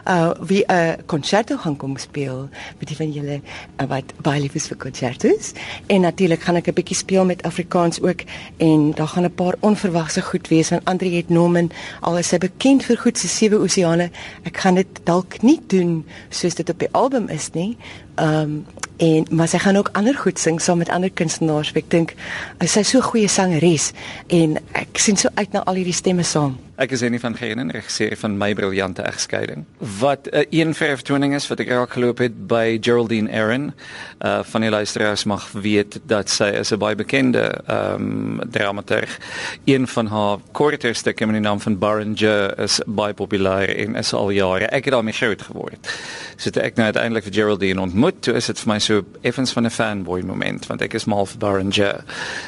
uh 0.08 0.30
wie 0.40 0.64
'n 0.66 0.72
uh, 0.72 0.92
concerto 1.06 1.56
gaan 1.56 1.76
kom 1.76 1.96
speel 1.96 2.48
met 2.78 2.88
die 2.88 2.96
van 2.96 3.10
julle 3.12 3.40
uh, 3.80 3.86
wat 3.86 4.12
baie 4.22 4.40
lief 4.40 4.54
is 4.54 4.66
vir 4.66 4.76
concertos. 4.76 5.52
En 5.86 6.00
natuurlik 6.00 6.42
gaan 6.42 6.56
ek 6.56 6.68
'n 6.68 6.72
bietjie 6.72 6.96
speel 6.96 7.24
met 7.24 7.42
Afrikaans 7.42 8.00
ook 8.00 8.20
en 8.56 8.92
daar 8.94 9.08
gaan 9.08 9.24
'n 9.24 9.34
paar 9.34 9.54
onverwagse 9.60 10.22
goed 10.22 10.48
wees 10.48 10.68
van 10.68 10.80
Andre 10.84 11.10
het 11.10 11.28
Norman 11.28 11.70
al 12.00 12.18
is 12.18 12.30
hy 12.30 12.38
bekend 12.38 12.84
vir 12.84 12.96
goed 12.96 13.18
se 13.18 13.28
sewe 13.28 13.58
oseane. 13.58 14.10
Ek 14.42 14.56
gaan 14.56 14.74
dit 14.74 15.00
dalk 15.04 15.42
nie 15.42 15.60
doen 15.66 16.06
soos 16.28 16.54
dit 16.54 16.68
op 16.68 16.78
die 16.78 16.92
album 16.92 17.28
is 17.28 17.50
nie. 17.52 17.76
Um 18.16 18.66
en 18.96 19.26
maar 19.30 19.48
sy 19.48 19.58
gaan 19.58 19.76
ook 19.76 19.90
ander 19.92 20.14
goed 20.14 20.38
sing 20.38 20.60
saam 20.60 20.78
met 20.78 20.88
ander 20.88 21.10
kunstenaars. 21.10 21.72
Ek 21.74 21.90
dink 21.90 22.14
sy 22.60 22.80
is 22.80 22.88
so 22.88 22.98
'n 22.98 23.02
goeie 23.02 23.28
sangeres? 23.28 23.92
En 24.26 24.56
ek 24.72 24.98
sien 24.98 25.16
so 25.16 25.28
uit 25.34 25.52
na 25.52 25.64
al 25.64 25.74
hierdie 25.74 25.92
stemme 25.92 26.22
saam 26.22 26.65
Ek 26.76 26.90
is 26.92 27.00
een 27.00 27.20
van 27.20 27.36
Genen, 27.36 27.70
regisseur 27.72 28.16
van 28.20 28.34
My 28.36 28.54
Briljante 28.54 29.02
Egskeiding. 29.02 29.64
Wat 29.98 30.28
'n 30.30 30.36
uh, 30.36 30.44
een 30.50 30.74
verftoning 30.74 31.34
is 31.34 31.48
wat 31.48 31.60
ek 31.60 31.90
geloop 31.90 32.18
het 32.18 32.46
by 32.46 32.78
Geraldine 32.80 33.32
Aaron. 33.32 33.72
Uh 34.20 34.40
van 34.42 34.60
die 34.60 34.70
luisteraars 34.70 35.24
mag 35.24 35.52
weet 35.52 36.00
dat 36.04 36.30
sy 36.30 36.44
is 36.44 36.70
'n 36.72 36.78
baie 36.78 36.94
bekende 36.94 37.60
ehm 37.66 38.38
dramaturg. 38.50 39.18
Een 39.64 39.88
van 39.88 40.06
haar 40.06 40.38
korter 40.52 40.94
stukke 40.94 41.26
met 41.26 41.34
die 41.34 41.42
naam 41.42 41.60
van 41.60 41.78
Barringer 41.78 42.58
is 42.58 42.80
baie 42.86 43.14
populêr 43.14 43.76
en 43.76 43.94
is 43.94 44.12
al 44.12 44.30
jare. 44.30 44.64
Ek 44.64 44.84
het 44.84 44.92
daarmee 44.92 45.14
groot 45.14 45.42
geword. 45.42 45.88
So 46.36 46.50
toe 46.50 46.62
ek 46.62 46.74
nou 46.74 47.20
Geraldine 47.30 47.80
ontmoet, 47.80 48.26
is 48.26 48.46
dit 48.46 48.60
vir 48.60 48.72
my 48.72 48.78
so 48.78 49.04
effens 49.20 49.52
van 49.52 49.64
'n 49.64 49.70
fanboy 49.70 50.20
moment 50.20 50.66
want 50.66 50.82
ek 50.82 50.94
is 50.94 51.04
mal 51.04 51.26
vir 51.26 51.38
Barringer 51.38 52.04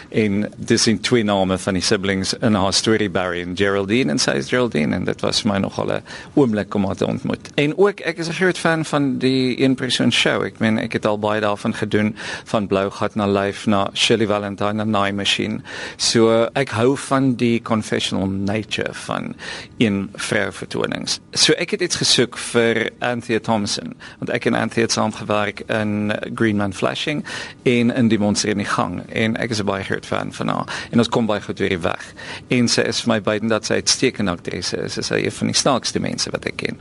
en 0.09 0.53
dis 0.57 0.87
in 0.87 1.01
twee 1.01 1.25
name 1.25 1.59
van 1.59 1.75
die 1.75 1.83
siblings 1.83 2.35
in 2.35 2.55
haar 2.55 2.73
story 2.73 3.11
Barry 3.11 3.41
en 3.41 3.57
Geraldine 3.57 4.18
en 4.19 4.25
sy 4.25 4.35
is 4.41 4.51
Geraldine 4.51 4.97
en 4.97 5.05
dit 5.07 5.21
was 5.23 5.43
vir 5.43 5.53
my 5.53 5.59
nogal 5.63 5.93
'n 5.93 6.03
oomblik 6.35 6.75
om 6.75 6.85
haar 6.87 6.97
te 6.97 7.07
ontmoet. 7.07 7.51
En 7.55 7.77
ook 7.79 8.01
ek 8.01 8.19
is 8.19 8.29
'n 8.29 8.33
groot 8.33 8.59
fan 8.59 8.85
van 8.85 9.19
die 9.19 9.61
een 9.63 9.75
persoon 9.75 10.13
show. 10.13 10.45
Ek 10.45 10.59
meen 10.59 10.79
ek 10.79 10.93
het 10.93 11.07
al 11.07 11.19
baie 11.19 11.41
daarvan 11.41 11.75
gedoen 11.75 12.17
van 12.45 12.67
Blou 12.67 12.91
Gat 12.91 13.15
na 13.15 13.27
Life 13.27 13.69
na 13.69 13.91
Shirley 13.95 14.27
Valentine 14.27 14.73
na 14.73 14.85
Night 14.85 15.15
Machine. 15.15 15.61
So 15.97 16.49
ek 16.53 16.69
hou 16.71 16.97
van 16.97 17.35
die 17.35 17.63
confessional 17.63 18.27
nature 18.27 18.95
van 18.95 19.35
in 19.77 20.09
vrou 20.15 20.53
vertonings. 20.53 21.21
So 21.33 21.53
ek 21.53 21.71
het 21.71 21.81
iets 21.81 21.97
gesoek 21.97 22.39
vir 22.39 22.91
Anthea 22.99 23.39
Thompson 23.39 23.95
want 24.19 24.31
ek 24.31 24.45
en 24.45 24.55
Anthea 24.55 24.83
het 24.83 24.93
saam 24.93 25.13
gewerk 25.13 25.61
in 25.61 26.13
Green 26.35 26.57
Man 26.57 26.73
Flashing 26.73 27.25
in 27.63 27.91
in 27.91 28.09
die 28.09 28.19
monster 28.19 28.49
in 28.49 28.59
die 28.59 28.67
gang 28.67 29.03
en 29.09 29.37
ek 29.37 29.51
is 29.51 29.61
'n 29.61 29.65
baie 29.65 29.85
groot 29.85 30.07
fan 30.07 30.33
van 30.33 30.49
haar 30.49 30.89
en 30.91 30.99
ons 30.99 31.09
kom 31.09 31.27
baie 31.27 31.41
goed 31.41 31.59
weer 31.59 31.81
weg. 31.81 32.13
En 32.49 32.69
sy 32.69 32.81
is 32.81 33.01
vir 33.01 33.09
my 33.15 33.21
beiden 33.21 33.49
dat 33.49 33.65
sy 33.65 33.73
uitstekende 33.75 34.08
aktrise 34.29 34.77
is. 34.77 34.93
Sy 34.93 35.01
is 35.01 35.11
een 35.11 35.33
van 35.33 35.47
die 35.47 35.57
snaakste 35.57 36.01
mense 36.01 36.31
wat 36.31 36.45
ek 36.45 36.57
ken. 36.57 36.81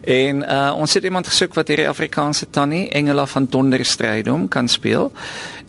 En 0.00 0.44
uh, 0.44 0.72
ons 0.76 0.94
het 0.94 1.04
iemand 1.04 1.26
gesoek 1.26 1.54
wat 1.54 1.68
hierdie 1.68 1.88
Afrikaanse 1.88 2.50
tannie 2.50 2.88
Engela 2.88 3.26
van 3.26 3.46
Donderstrydom 3.50 4.48
kan 4.48 4.68
speel. 4.68 5.12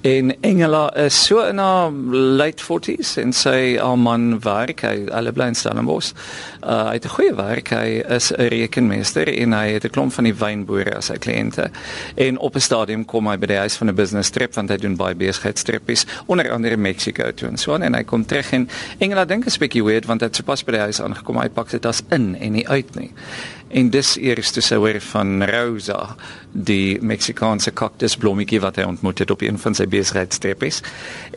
En 0.02 0.42
Engela 0.42 0.96
is 0.96 1.26
so 1.26 1.40
in 1.46 1.58
haar 1.58 1.92
late 1.92 2.64
40s 2.64 3.18
en 3.22 3.34
sy 3.38 3.78
al 3.78 4.00
man 4.02 4.40
werk 4.42 4.82
hy 4.82 5.04
alle 5.14 5.30
bly 5.30 5.52
in 5.52 5.58
Stellenbosch. 5.58 6.16
Uh, 6.64 6.88
hy 6.88 6.96
het 6.98 7.06
'n 7.06 7.14
goeie 7.14 7.36
werk. 7.36 7.70
Hy 7.70 8.02
is 8.10 8.32
'n 8.34 8.50
rekenmeester 8.50 9.28
en 9.30 9.54
hy 9.54 9.68
het 9.78 9.86
'n 9.86 9.90
klomp 9.90 10.14
van 10.14 10.24
die 10.24 10.34
wynboere 10.34 10.96
as 10.98 11.06
sy 11.06 11.18
kliënte. 11.18 11.70
En 12.16 12.38
op 12.38 12.56
'n 12.56 12.60
stadium 12.60 13.06
kom 13.06 13.28
hy 13.28 13.38
by 13.38 13.46
die 13.46 13.58
huis 13.58 13.76
van 13.76 13.90
'n 13.90 13.96
business 13.96 14.30
trip 14.30 14.54
want 14.54 14.70
hy 14.70 14.78
doen 14.78 14.96
baie 14.96 15.16
besigheidstrippies 15.16 16.06
onder 16.26 16.52
andere 16.52 16.74
in 16.74 16.82
Mexico 16.82 17.32
toe 17.32 17.48
en 17.48 17.58
so 17.58 17.76
en 17.76 17.94
hy 17.94 18.04
kom 18.04 18.26
terug 18.26 18.52
en 18.54 18.70
Engela 18.98 19.26
dink 19.26 19.46
is 19.46 19.58
bietjie 19.58 19.84
weird 19.84 20.06
want 20.06 20.22
hy 20.22 20.28
het 20.28 20.36
sopas 20.36 20.64
by 20.64 20.72
die 20.72 20.82
huis 20.82 21.02
aangekom. 21.02 21.38
Hy 21.38 21.50
pak 21.50 21.70
dit 21.70 21.86
as 21.86 22.02
in 22.10 22.36
en 22.36 22.52
nie 22.52 22.68
uit 22.68 22.96
nie. 22.96 23.12
En 23.72 23.90
dis 23.90 24.18
eers 24.20 24.52
te 24.52 24.62
sou 24.62 24.82
hoor 24.84 25.00
van 25.14 25.44
Rosa, 25.48 26.16
die 26.52 26.98
Meksikaanse 27.02 27.72
kaktusblommetjie 27.72 28.60
wat 28.64 28.82
hy 28.82 28.88
ontmoet 28.90 29.24
het 29.24 29.32
op 29.32 29.46
een 29.46 29.60
van 29.62 29.78
sy 29.78 29.88
besigheidstrippies. 29.88 30.82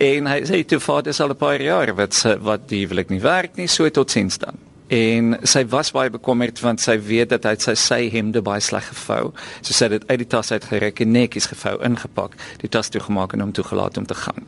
En 0.02 0.26
hy 0.26 0.40
sê 0.48 0.64
toe 0.66 0.80
vader 0.82 1.14
is 1.14 1.20
al 1.20 1.30
'n 1.30 1.36
paar 1.38 1.62
jaar 1.62 1.94
wat 1.94 2.22
wat 2.42 2.68
die 2.68 2.86
ek 2.86 3.10
nie 3.10 3.20
werk 3.20 3.56
nie, 3.56 3.68
so 3.68 3.88
tot 3.90 4.10
sins 4.10 4.38
dan. 4.38 4.63
En 4.92 5.38
sy 5.48 5.62
was 5.72 5.90
baie 5.96 6.10
bekommerd 6.12 6.60
want 6.60 6.82
sy 6.84 6.98
weet 7.00 7.30
dat 7.32 7.46
hy 7.48 7.54
sy 7.62 7.72
sy 7.78 8.00
hemde 8.12 8.42
baie 8.44 8.60
sleg 8.60 8.84
gevou. 8.90 9.32
So 9.62 9.72
sy 9.72 9.88
het 9.88 9.94
dit 9.96 10.10
uit 10.10 10.18
die 10.18 10.28
tas 10.34 10.52
uit 10.52 10.64
geruk 10.68 11.00
en 11.00 11.14
netjies 11.14 11.48
gevou 11.54 11.78
ingepak, 11.88 12.36
die 12.60 12.68
tas 12.68 12.92
toegemaak 12.92 13.32
en 13.32 13.46
hom 13.46 13.54
toegelaat 13.56 13.96
om 13.96 14.06
te 14.06 14.18
gaan. 14.18 14.44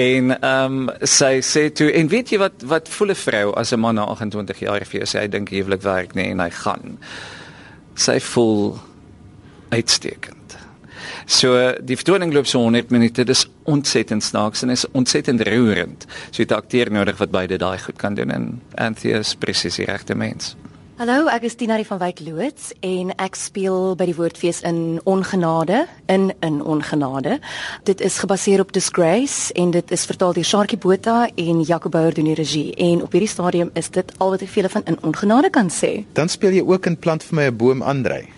En 0.00 0.32
ehm 0.38 0.78
um, 0.88 0.90
sy 1.04 1.42
sê 1.44 1.68
toe 1.68 1.90
en 1.92 2.08
weet 2.08 2.32
jy 2.32 2.40
wat 2.40 2.64
wat 2.64 2.88
voel 2.88 3.12
'n 3.12 3.22
vrou 3.26 3.52
as 3.52 3.72
'n 3.72 3.80
man 3.80 3.94
na 3.94 4.04
28 4.08 4.60
jaar 4.60 4.84
vir 4.84 5.00
jou 5.00 5.06
sê 5.06 5.20
hy 5.20 5.28
dink 5.28 5.50
huwelik 5.50 5.82
werk 5.82 6.14
nie 6.14 6.30
en 6.30 6.40
hy 6.40 6.50
gaan. 6.50 6.98
Sy 7.94 8.20
voel 8.20 8.78
uitstekend. 9.68 10.41
So 11.26 11.72
die 11.80 11.96
vertoning 11.96 12.32
loop 12.32 12.46
so 12.46 12.58
100 12.58 12.90
minute. 12.90 13.24
Dis 13.24 13.46
ontsettend 13.64 14.22
snaaks 14.22 14.62
en 14.62 14.70
is 14.70 14.86
ontsettend 14.90 15.42
roerend. 15.48 16.06
So 16.30 16.42
jy 16.42 16.48
het 16.48 16.52
'n 16.52 16.62
akteur 16.62 16.90
nodig 16.90 17.18
wat 17.18 17.30
beide 17.30 17.58
daai 17.58 17.78
goed 17.78 17.96
kan 17.96 18.14
doen 18.14 18.30
en 18.30 18.60
Anthea 18.74 19.18
is 19.18 19.34
presies 19.34 19.76
die 19.76 19.86
regte 19.86 20.14
mens. 20.14 20.56
Hallo, 21.02 21.26
ek 21.26 21.42
is 21.48 21.56
Tina 21.58 21.74
van 21.82 21.98
Wyk 21.98 22.20
Loots 22.22 22.68
en 22.86 23.08
ek 23.18 23.34
speel 23.34 23.96
by 23.98 24.06
die 24.06 24.14
Woordfees 24.14 24.60
in 24.62 25.00
Ongenade, 25.02 25.80
in 26.06 26.28
in 26.46 26.60
Ongenade. 26.62 27.40
Dit 27.82 27.98
is 28.06 28.20
gebaseer 28.22 28.62
op 28.62 28.70
Disgrace 28.70 29.50
en 29.58 29.72
dit 29.74 29.90
is 29.90 30.04
vertaal 30.06 30.36
deur 30.36 30.46
Sharkie 30.46 30.78
Botha 30.78 31.26
en 31.34 31.64
Jaco 31.66 31.90
Bouwer 31.90 32.14
doen 32.14 32.30
die 32.30 32.36
regie. 32.38 32.70
En 32.78 33.02
op 33.02 33.10
hierdie 33.18 33.32
stadium 33.32 33.72
is 33.74 33.90
dit 33.90 34.12
al 34.18 34.30
wat 34.36 34.44
ek 34.46 34.52
vir 34.52 34.62
julle 34.62 34.70
van 34.76 34.86
in 34.86 35.00
Ongenade 35.02 35.50
kan 35.50 35.74
sê. 35.74 36.04
Dan 36.14 36.30
speel 36.30 36.54
jy 36.60 36.62
ook 36.70 36.86
in 36.86 36.94
Plant 36.96 37.26
vir 37.26 37.34
my 37.34 37.50
'n 37.50 37.56
boom 37.56 37.82
Andrei. 37.82 38.28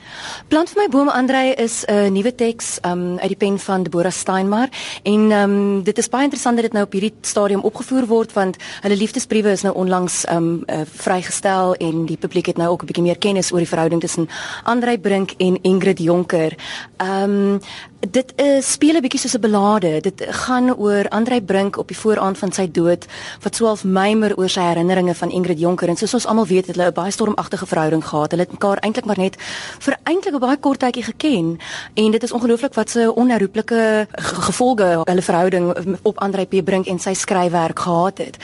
Plant 0.49 0.71
vir 0.71 0.83
my 0.83 0.89
boom 0.89 1.09
Andrei 1.09 1.53
is 1.53 1.85
'n 1.85 2.13
nuwe 2.13 2.35
teks 2.35 2.79
um, 2.83 3.19
uit 3.19 3.29
die 3.29 3.37
pen 3.37 3.59
van 3.59 3.83
Deborah 3.83 4.13
Steinmar 4.13 4.69
en 5.03 5.31
um, 5.33 5.83
dit 5.83 5.99
is 5.99 6.09
baie 6.09 6.25
interessant 6.25 6.57
dat 6.57 6.65
dit 6.65 6.73
nou 6.73 6.85
op 6.85 6.93
hierdie 6.93 7.15
stadium 7.21 7.61
opgevoer 7.61 8.07
word 8.07 8.33
want 8.33 8.57
hulle 8.81 8.97
liefdesbriewe 8.97 9.51
is 9.51 9.63
nou 9.63 9.75
onlangs 9.75 10.25
um, 10.31 10.63
uh, 10.67 10.81
vrygestel 10.85 11.75
en 11.75 12.07
die 12.07 12.17
publiek 12.17 12.54
het 12.55 12.63
nou 12.63 12.71
ook 12.71 12.83
'n 12.83 12.87
bietjie 12.87 13.05
meer 13.05 13.19
kennis 13.19 13.53
oor 13.53 13.59
die 13.59 13.69
verhouding 13.69 14.01
tussen 14.01 14.29
Andrei 14.63 14.99
Brink 14.99 15.31
en 15.37 15.59
Ingrid 15.63 15.99
Jonker. 15.99 16.55
Ehm 16.97 17.31
um, 17.31 17.61
dit 18.11 18.33
is 18.37 18.73
speel 18.73 18.97
'n 18.97 19.01
bietjie 19.01 19.21
soos 19.21 19.35
'n 19.35 19.41
belade. 19.41 20.01
Dit 20.01 20.27
gaan 20.29 20.77
oor 20.77 21.09
Andrei 21.09 21.43
Brink 21.43 21.77
op 21.79 21.89
die 21.89 21.97
vooraand 21.97 22.39
van 22.39 22.53
sy 22.53 22.71
dood 22.71 23.07
wat 23.43 23.53
12 23.53 23.85
Meimer 23.85 24.37
oor 24.37 24.49
sy 24.49 24.61
herinneringe 24.61 25.15
van 25.15 25.31
Ingrid 25.31 25.59
Jonker 25.59 25.89
en 25.89 25.97
soos 25.97 26.15
ons 26.15 26.27
almal 26.27 26.47
weet 26.47 26.67
het 26.67 26.77
hulle 26.77 26.89
'n 26.89 26.93
baie 26.93 27.11
stormagtige 27.11 27.67
verhouding 27.67 28.05
gehad. 28.05 28.31
Hulle 28.31 28.43
het 28.43 28.53
mekaar 28.53 28.79
eintlik 28.79 29.05
maar 29.05 29.19
net 29.19 29.37
vir 29.79 29.97
eintlik 30.03 30.35
'n 30.35 30.39
baie 30.39 30.57
kort 30.57 30.81
tydjie 30.81 31.03
geken 31.03 31.59
en 31.95 32.11
dit 32.11 32.23
is 32.23 32.33
ongelooflik 32.33 32.75
wat 32.75 32.91
se 32.91 33.15
onherroepelike 33.15 34.07
gevolge 34.13 35.03
hulle 35.05 35.23
verhouding 35.23 35.97
op 36.03 36.19
Andrei 36.19 36.47
P 36.47 36.65
Brink 36.65 36.87
en 36.87 36.99
sy 36.99 37.15
skryfwerk 37.15 37.79
gehad 37.79 38.19
het. 38.19 38.37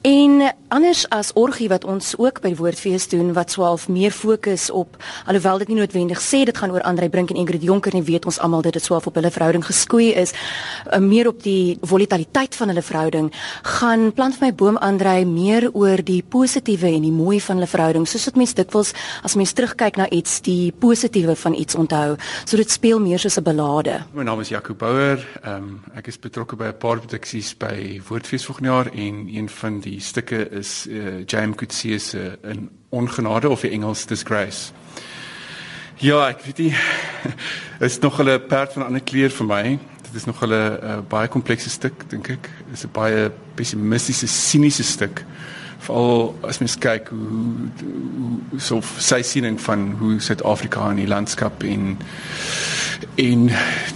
En 0.00 0.54
anders 0.68 1.08
as 1.08 1.32
orgie 1.32 1.68
wat 1.68 1.84
ons 1.84 2.16
ook 2.18 2.40
by 2.40 2.48
die 2.48 2.56
woordfees 2.56 3.08
doen 3.08 3.32
wat 3.32 3.48
12 3.48 3.88
meer 3.88 4.10
fokus 4.10 4.70
op 4.70 4.96
alhoewel 5.26 5.58
dit 5.58 5.68
nie 5.68 5.76
noodwendig 5.76 6.20
sê 6.20 6.44
dit 6.44 6.56
gaan 6.56 6.70
oor 6.70 6.82
Andrei 6.82 7.08
Brink 7.08 7.30
en 7.30 7.36
Ingrid 7.36 7.62
Jonker 7.62 7.92
nie, 7.94 8.02
weet 8.02 8.24
ons 8.24 8.38
almal 8.38 8.62
dit 8.62 8.76
is 8.76 8.88
12 9.04 9.06
op 9.06 9.18
hulle 9.20 9.30
verhouding 9.30 9.64
geskoei 9.64 10.12
is 10.16 10.32
uh, 10.34 10.98
meer 10.98 11.28
op 11.28 11.42
die 11.44 11.76
volatiliteit 11.84 12.56
van 12.56 12.72
hulle 12.72 12.82
verhouding 12.82 13.30
gaan 13.78 14.10
plant 14.16 14.38
vir 14.38 14.48
my 14.48 14.52
boom 14.54 14.78
Andrei 14.80 15.24
meer 15.28 15.68
oor 15.72 16.02
die 16.04 16.22
positiewe 16.22 16.90
en 16.94 17.04
die 17.04 17.14
mooi 17.14 17.40
van 17.40 17.60
hulle 17.60 17.70
verhouding 17.70 18.08
soos 18.08 18.28
dit 18.30 18.40
mense 18.40 18.56
dikwels 18.58 18.94
as 19.24 19.36
mens 19.36 19.54
terugkyk 19.56 19.98
na 20.00 20.08
iets 20.10 20.40
die 20.44 20.72
positiewe 20.72 21.36
van 21.36 21.54
iets 21.54 21.74
onthou. 21.74 22.16
So 22.44 22.56
dit 22.56 22.70
speel 22.70 23.00
meer 23.00 23.18
soos 23.18 23.38
'n 23.38 23.44
ballade 23.44 24.04
My 24.14 24.22
naam 24.22 24.40
is 24.40 24.48
Jaco 24.48 24.74
Bouwer. 24.74 25.18
Um, 25.46 25.82
ek 25.94 26.08
is 26.08 26.18
betrokke 26.18 26.56
by 26.56 26.68
'n 26.72 26.78
paar 26.78 26.98
produksies 26.98 27.54
by 27.56 28.00
Woordfees 28.08 28.44
volgende 28.44 28.70
jaar 28.70 28.86
en 28.92 29.28
een 29.28 29.48
van 29.48 29.80
die 29.80 30.00
stukke 30.00 30.48
is 30.50 30.86
uh, 30.88 31.24
James 31.26 31.56
Coetzee 31.56 31.98
se 31.98 32.38
in 32.42 32.70
ongenade 32.90 33.48
of 33.48 33.64
in 33.64 33.70
Engels 33.70 34.06
disgrace 34.06 34.72
Ja, 35.96 36.24
ek 36.26 36.40
weet 36.42 36.58
nie. 36.58 36.74
is 37.86 37.98
nog 37.98 38.18
'n 38.22 38.46
perd 38.48 38.72
van 38.72 38.82
'n 38.82 38.86
ander 38.86 39.02
kleur 39.02 39.30
vir 39.30 39.46
my. 39.46 39.78
Dit 40.02 40.14
is 40.14 40.24
nog 40.24 40.42
'n 40.42 40.50
uh, 40.50 40.98
baie 41.08 41.28
komplekse 41.28 41.70
stuk, 41.70 41.92
dink 42.08 42.28
ek. 42.28 42.50
Dit 42.66 42.74
is 42.74 42.84
'n 42.84 42.92
baie 42.92 43.30
pessimistiese, 43.54 44.26
siniese 44.26 44.82
stuk. 44.82 45.24
Veral 45.78 46.38
as 46.42 46.58
mens 46.58 46.78
kyk 46.78 47.08
hoe, 47.08 47.68
hoe 48.50 48.60
so 48.60 48.80
sy 48.98 49.22
siening 49.22 49.60
van 49.60 49.94
hoe 49.98 50.20
Suid-Afrika 50.20 50.90
in 50.90 50.96
die 50.96 51.06
landskap 51.06 51.62
en 51.62 51.98
en 53.14 53.50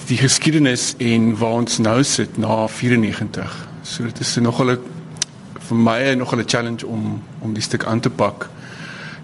die 0.06 0.18
geskiedenis 0.18 0.94
en 0.98 1.36
waar 1.36 1.52
ons 1.52 1.78
nou 1.78 2.02
sit 2.04 2.38
na 2.38 2.66
94. 2.66 3.68
So 3.82 4.04
dit 4.04 4.20
is 4.20 4.36
nog 4.36 4.62
'n 4.62 4.78
vir 5.58 5.76
my 5.76 6.14
nog 6.14 6.34
'n 6.34 6.44
challenge 6.46 6.86
om 6.86 7.22
om 7.38 7.52
die 7.52 7.62
stuk 7.62 7.84
aan 7.84 8.00
te 8.00 8.10
pak 8.10 8.48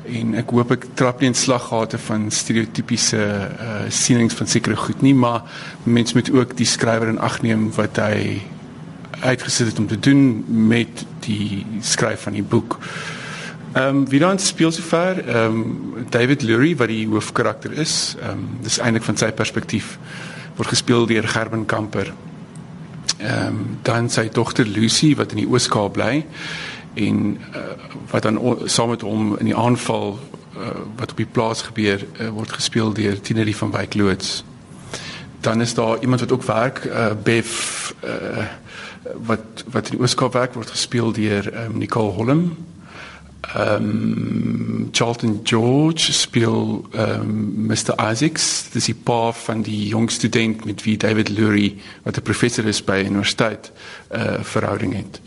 en 0.05 0.35
ek 0.35 0.51
hoop 0.53 0.71
ek 0.75 0.87
trap 0.99 1.21
nie 1.21 1.31
in 1.33 1.39
slaggate 1.39 1.99
van 1.99 2.31
stereotypiese 2.31 3.21
uh 3.21 3.77
sienings 3.89 4.37
van 4.37 4.51
sekere 4.51 4.77
goed 4.77 5.03
nie 5.03 5.15
maar 5.15 5.43
mens 5.85 6.13
moet 6.15 6.31
ook 6.33 6.57
die 6.57 6.69
skrywer 6.69 7.09
in 7.09 7.19
ag 7.19 7.41
neem 7.43 7.71
wat 7.77 7.97
hy 8.03 8.43
uitgesit 9.25 9.67
het 9.67 9.79
om 9.79 9.87
te 9.87 9.99
doen 9.99 10.45
met 10.47 11.05
die 11.25 11.67
skryf 11.81 12.27
van 12.29 12.33
die 12.33 12.43
boek. 12.43 12.79
Ehm 13.73 13.97
um, 13.97 14.09
wie 14.09 14.21
dan 14.21 14.39
speel 14.39 14.73
sover? 14.73 15.29
Ehm 15.29 15.45
um, 15.45 16.07
David 16.11 16.43
Lurie 16.43 16.77
wat 16.77 16.89
die 16.89 17.09
hoofkarakter 17.09 17.73
is. 17.73 18.15
Ehm 18.21 18.31
um, 18.31 18.49
dis 18.63 18.79
eintlik 18.79 19.03
van 19.03 19.17
sy 19.17 19.33
perspektief 19.33 19.99
word 20.57 20.69
gespeel 20.69 21.07
deur 21.07 21.29
Gerben 21.29 21.67
Kamper. 21.67 22.13
Ehm 23.19 23.47
um, 23.47 23.79
dan 23.83 24.11
sy 24.11 24.29
dogter 24.29 24.67
Lucy 24.67 25.15
wat 25.15 25.31
in 25.31 25.43
die 25.43 25.49
Oos-Kaap 25.49 25.93
bly 25.93 26.25
en 26.95 27.39
uh, 27.55 27.61
wat 28.11 28.23
dan 28.23 28.59
saam 28.65 28.89
met 28.89 29.01
hom 29.01 29.37
in 29.39 29.45
die 29.45 29.57
aanval 29.57 30.19
uh, 30.57 30.69
wat 30.97 31.11
op 31.11 31.17
die 31.17 31.27
plaas 31.27 31.63
gebeur 31.63 32.07
uh, 32.21 32.29
word 32.29 32.53
gespeel 32.53 32.93
deur 32.93 33.21
Tinerie 33.21 33.57
van 33.57 33.71
Wyk 33.71 33.95
loods. 33.95 34.45
Dan 35.41 35.61
is 35.61 35.75
daar 35.75 36.01
iemand 36.01 36.21
wat 36.21 36.33
ook 36.33 36.43
werk 36.43 36.85
uh, 36.85 37.11
Bev 37.23 37.91
uh, 38.05 38.47
wat 39.27 39.65
wat 39.71 39.91
in 39.91 39.99
Ooskaap 39.99 40.33
werk 40.33 40.55
word 40.55 40.71
gespeel 40.71 41.13
deur 41.13 41.65
um, 41.65 41.79
Nicole 41.79 42.13
Holm. 42.13 42.57
Ehm 43.55 43.85
um, 43.85 44.89
Charlton 44.93 45.41
George 45.43 46.13
speel 46.13 46.87
ehm 46.93 47.21
um, 47.21 47.67
Mr 47.67 48.11
Isaacs, 48.11 48.69
dis 48.73 48.85
die 48.85 48.95
pa 48.95 49.33
van 49.33 49.63
die 49.63 49.87
jong 49.87 50.11
student 50.11 50.65
met 50.65 50.83
wie 50.83 50.97
David 50.97 51.29
Lurie 51.29 51.77
wat 52.03 52.17
'n 52.17 52.23
professor 52.23 52.65
is 52.65 52.85
by 52.85 53.05
universiteit 53.07 53.73
uh 54.13 54.41
verhouding 54.41 54.95
het. 54.97 55.21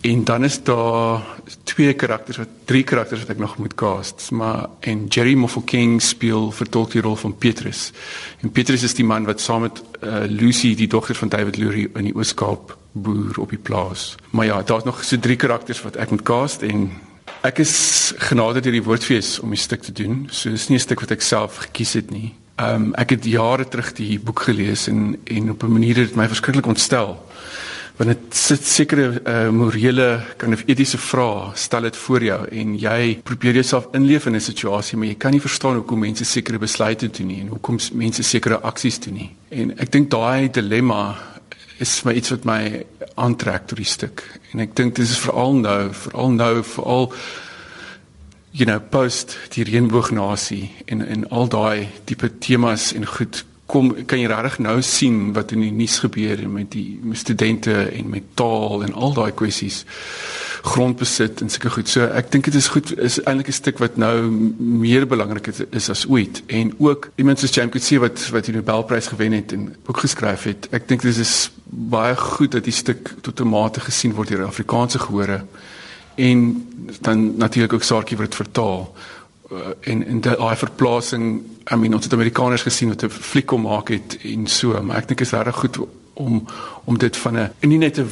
En 0.00 0.24
dan 0.24 0.44
is 0.44 0.62
daar 0.62 1.22
twee 1.62 1.92
karakters 1.92 2.36
wat 2.36 2.48
drie 2.64 2.84
karakters 2.84 3.20
wat 3.20 3.30
ek 3.34 3.38
nog 3.38 3.56
moet 3.58 3.74
cast, 3.74 4.30
maar 4.30 4.68
en 4.80 5.06
Jerry 5.06 5.34
Mofokeng 5.34 6.02
speel 6.02 6.52
vertolk 6.54 6.92
die 6.94 7.02
rol 7.02 7.16
van 7.16 7.34
Petrus. 7.36 7.90
En 8.40 8.50
Petrus 8.50 8.82
is 8.82 8.94
die 8.94 9.04
man 9.04 9.26
wat 9.26 9.40
saam 9.40 9.66
met 9.66 9.82
uh, 10.00 10.22
Lucy, 10.30 10.74
die 10.78 10.86
dogter 10.86 11.18
van 11.18 11.28
David 11.28 11.56
Lurie 11.56 11.88
in 11.94 12.06
die 12.06 12.14
Ooskaap 12.14 12.76
boer 12.92 13.40
op 13.42 13.50
die 13.50 13.58
plaas. 13.58 14.14
Maar 14.30 14.46
ja, 14.46 14.62
daar's 14.62 14.84
nog 14.84 15.04
so 15.04 15.18
drie 15.18 15.36
karakters 15.36 15.82
wat 15.82 15.96
ek 15.96 16.14
moet 16.14 16.22
cast 16.22 16.62
en 16.62 16.90
ek 17.42 17.58
is 17.58 17.74
genade 18.30 18.62
deur 18.62 18.78
die 18.78 18.86
woordfees 18.86 19.38
om 19.42 19.50
die 19.50 19.58
stuk 19.58 19.82
te 19.82 19.92
doen. 19.92 20.28
So 20.30 20.50
dis 20.50 20.68
nie 20.68 20.78
'n 20.78 20.86
stuk 20.86 21.00
wat 21.00 21.10
ek 21.10 21.22
self 21.22 21.56
gekies 21.66 21.92
het 21.92 22.10
nie. 22.10 22.34
Ehm 22.54 22.74
um, 22.74 22.94
ek 22.94 23.10
het 23.10 23.24
jare 23.24 23.68
terug 23.68 23.92
die 23.92 24.18
boek 24.18 24.40
gelees 24.46 24.86
en 24.86 25.18
en 25.24 25.50
op 25.50 25.62
'n 25.62 25.72
manier 25.72 25.96
het 25.96 26.08
dit 26.08 26.16
my 26.16 26.26
verskriklik 26.26 26.66
ontstel 26.66 27.18
want 27.98 28.10
dit 28.12 28.36
sit 28.38 28.62
sekere 28.62 29.06
uh, 29.26 29.48
morele 29.50 30.20
kan 30.38 30.54
of 30.54 30.62
etiese 30.70 31.00
vrae 31.02 31.50
stel 31.58 31.88
dit 31.88 31.96
voor 31.98 32.24
jou 32.24 32.38
en 32.60 32.76
jy 32.78 33.00
probeer 33.26 33.58
jouself 33.58 33.88
inleef 33.98 34.28
in 34.30 34.36
'n 34.36 34.40
situasie 34.40 34.98
maar 34.98 35.08
jy 35.08 35.16
kan 35.18 35.32
nie 35.34 35.40
verstaan 35.40 35.74
hoekom 35.74 35.98
mense 35.98 36.24
sekere 36.24 36.58
besluite 36.58 37.08
doen 37.08 37.26
nie 37.26 37.40
en 37.40 37.48
hoekom 37.48 37.78
mense 37.92 38.22
sekere 38.22 38.60
aksies 38.60 39.00
doen 39.00 39.14
nie. 39.14 39.30
En 39.50 39.74
ek 39.78 39.90
dink 39.92 40.10
daai 40.10 40.48
dilemma 40.50 41.16
is 41.78 42.04
my 42.04 42.12
iets 42.12 42.30
wat 42.30 42.44
my 42.44 42.84
aantrek 43.14 43.66
tot 43.66 43.78
die 43.78 43.86
stuk. 43.86 44.22
En 44.52 44.60
ek 44.60 44.76
dink 44.76 44.94
dis 44.94 45.18
veral 45.18 45.54
nou 45.54 45.92
veral 45.92 46.30
nou 46.30 46.62
veral 46.62 47.12
you 48.52 48.64
know 48.64 48.80
post 48.90 49.36
die 49.54 49.64
reënboognasie 49.64 50.70
en 50.86 51.06
en 51.06 51.28
al 51.30 51.48
daai 51.48 51.88
tipe 52.04 52.30
temas 52.38 52.92
en 52.92 53.06
goed 53.06 53.44
kom 53.68 53.90
kan 54.08 54.20
jy 54.20 54.28
regtig 54.30 54.58
nou 54.64 54.78
sien 54.82 55.32
wat 55.36 55.52
in 55.52 55.60
die 55.66 55.74
nuus 55.76 55.98
gebeur 56.00 56.40
met 56.48 56.70
die 56.72 56.98
met 57.04 57.20
studente 57.20 57.74
en 57.92 58.08
met 58.08 58.30
taal 58.40 58.84
en 58.86 58.94
al 58.96 59.12
daai 59.16 59.32
kwessies 59.36 59.82
grondbesit 60.68 61.42
en 61.44 61.52
sulke 61.52 61.70
goed. 61.76 61.88
So 61.88 62.08
ek 62.08 62.32
dink 62.32 62.48
dit 62.48 62.56
is 62.58 62.70
goed 62.72 62.94
is 62.96 63.18
eintlik 63.22 63.50
'n 63.52 63.58
stuk 63.58 63.78
wat 63.78 63.96
nou 63.96 64.30
meer 64.58 65.06
belangrik 65.06 65.46
is, 65.52 65.60
is 65.70 65.90
as 65.90 66.06
ooit 66.08 66.42
en 66.46 66.72
ook 66.78 67.10
iemand 67.16 67.38
soos 67.38 67.54
James 67.54 67.72
Coetzee 67.72 68.00
wat 68.00 68.28
wat 68.32 68.44
die 68.44 68.54
Nobelprys 68.54 69.06
gewen 69.06 69.32
het 69.32 69.52
en 69.52 69.74
ook 69.86 70.00
geskryf 70.00 70.42
het. 70.42 70.68
Ek 70.72 70.88
dink 70.88 71.02
dit 71.02 71.16
is 71.16 71.50
baie 71.64 72.16
goed 72.16 72.52
dat 72.52 72.64
die 72.64 72.72
stuk 72.72 73.14
tot 73.20 73.40
'n 73.40 73.48
mate 73.48 73.80
gesien 73.80 74.14
word 74.14 74.28
deur 74.28 74.46
Afrikaanse 74.46 74.98
gehore 74.98 75.44
en 76.16 76.66
dan 77.00 77.36
natuurlik 77.36 77.72
ook 77.72 77.82
Saartjie 77.82 78.16
word 78.16 78.34
vertaal 78.34 78.94
en 79.80 80.06
en 80.06 80.20
daai 80.20 80.56
verplasing 80.56 81.28
I 81.72 81.76
mean 81.76 81.94
ons 81.94 82.04
het 82.04 82.12
Amerikaners 82.12 82.62
gesien 82.62 82.88
wat 82.88 83.02
'n 83.04 83.10
fliek 83.10 83.46
kom 83.46 83.62
maak 83.62 83.88
het 83.88 84.18
en 84.22 84.46
so 84.46 84.82
maar 84.82 84.96
ek 84.96 85.08
dink 85.08 85.20
is 85.20 85.32
regtig 85.32 85.56
goed 85.56 85.78
om 86.18 86.44
om 86.84 86.98
dit 86.98 87.16
van 87.16 87.38
'n 87.38 87.50
nie 87.60 87.78
net 87.78 87.98
'n 87.98 88.08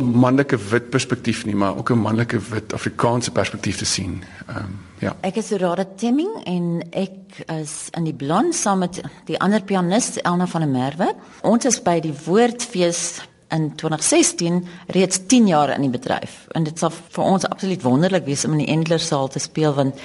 manlike 0.00 0.56
wit 0.70 0.90
perspektief 0.90 1.44
nie 1.44 1.54
maar 1.54 1.76
ook 1.76 1.90
'n 1.90 1.98
manlike 1.98 2.38
wit 2.38 2.72
Afrikaanse 2.72 3.30
perspektief 3.30 3.76
te 3.76 3.84
sien. 3.84 4.22
Ehm 4.46 4.56
um, 4.56 4.78
ja. 4.98 5.16
Ek 5.20 5.36
is 5.36 5.50
Rada 5.50 5.84
Temming 5.96 6.44
en 6.44 6.82
ek 6.90 7.44
is 7.60 7.88
in 7.90 8.04
die 8.04 8.14
blond 8.14 8.54
saam 8.54 8.78
met 8.78 9.00
die 9.24 9.38
ander 9.38 9.62
pianis 9.62 10.16
Elna 10.16 10.46
van 10.46 10.60
der 10.60 10.70
Merwe. 10.70 11.14
Ons 11.42 11.64
is 11.64 11.82
by 11.82 12.00
die 12.00 12.14
Woordfees 12.24 13.20
in 13.48 13.74
2016 13.74 14.66
reeds 14.86 15.26
10 15.26 15.46
jaar 15.46 15.74
in 15.74 15.80
die 15.80 15.90
bedryf 15.90 16.46
en 16.52 16.64
dit 16.64 16.78
sal 16.78 16.90
vir 16.90 17.24
ons 17.24 17.48
absoluut 17.48 17.82
wonderlik 17.82 18.24
wees 18.24 18.44
om 18.44 18.52
in 18.52 18.58
die 18.58 18.72
Endler 18.72 19.00
saal 19.00 19.28
te 19.28 19.38
speel 19.38 19.74
want 19.74 20.00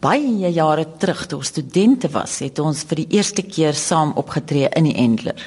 baie 0.00 0.50
jare 0.52 0.86
terug 0.98 1.26
toe 1.28 1.40
ons 1.40 1.52
studente 1.52 2.08
was, 2.12 2.38
het 2.40 2.58
ons 2.58 2.84
vir 2.88 3.02
die 3.02 3.18
eerste 3.18 3.42
keer 3.44 3.76
saam 3.76 4.14
opgetree 4.20 4.70
in 4.76 4.88
die 4.88 4.96
Endler. 4.96 5.40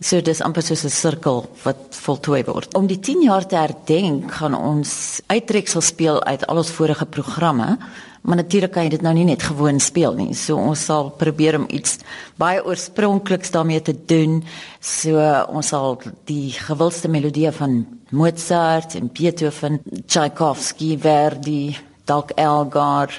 So 0.00 0.22
dis 0.22 0.40
amper 0.40 0.62
soos 0.62 0.84
'n 0.84 0.90
sirkel 0.90 1.46
wat 1.64 1.90
voltooi 1.90 2.44
word. 2.44 2.74
Om 2.74 2.86
die 2.86 3.00
10 3.00 3.22
jaar 3.22 3.46
te 3.46 3.56
herdenk, 3.56 4.30
gaan 4.32 4.54
ons 4.54 5.20
uittreksel 5.26 5.80
speel 5.80 6.22
uit 6.24 6.46
al 6.46 6.56
ons 6.56 6.70
vorige 6.70 7.06
programme, 7.06 7.78
maar 8.22 8.36
natuurlik 8.36 8.72
kan 8.72 8.84
jy 8.84 8.88
dit 8.90 9.02
nou 9.02 9.14
nie 9.14 9.24
net 9.24 9.42
gewoon 9.42 9.80
speel 9.80 10.14
nie. 10.14 10.34
So 10.34 10.56
ons 10.56 10.84
sal 10.84 11.10
probeer 11.10 11.56
om 11.56 11.66
iets 11.68 11.98
baie 12.36 12.64
oorspronkliks 12.64 13.50
daarmee 13.50 13.82
te 13.82 13.94
doen. 14.06 14.44
So 14.80 15.18
ons 15.48 15.68
sal 15.68 16.00
die 16.24 16.52
gewildste 16.52 17.08
melodieë 17.08 17.52
van 17.52 17.86
Mozart 18.10 18.94
en 18.94 19.10
Beethoven, 19.12 19.80
Tchaikovsky, 20.06 20.96
Verdi, 20.98 21.76
dalk 22.04 22.30
Elgar 22.36 23.10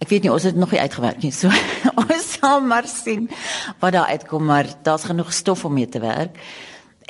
Ek 0.00 0.08
weet 0.08 0.24
nie 0.24 0.32
ons 0.32 0.48
het 0.48 0.56
nog 0.56 0.72
nie 0.72 0.80
uitgewerk 0.80 1.22
nie. 1.22 1.32
So 1.32 1.52
ons 2.02 2.34
sal 2.38 2.64
maar 2.64 2.88
sien 2.88 3.28
wat 3.82 3.92
daar 3.96 4.12
uitkom, 4.16 4.44
maar 4.48 4.68
daar's 4.82 5.08
genoeg 5.10 5.32
stof 5.32 5.64
om 5.68 5.76
mee 5.76 5.88
te 5.88 6.00
werk. 6.00 6.38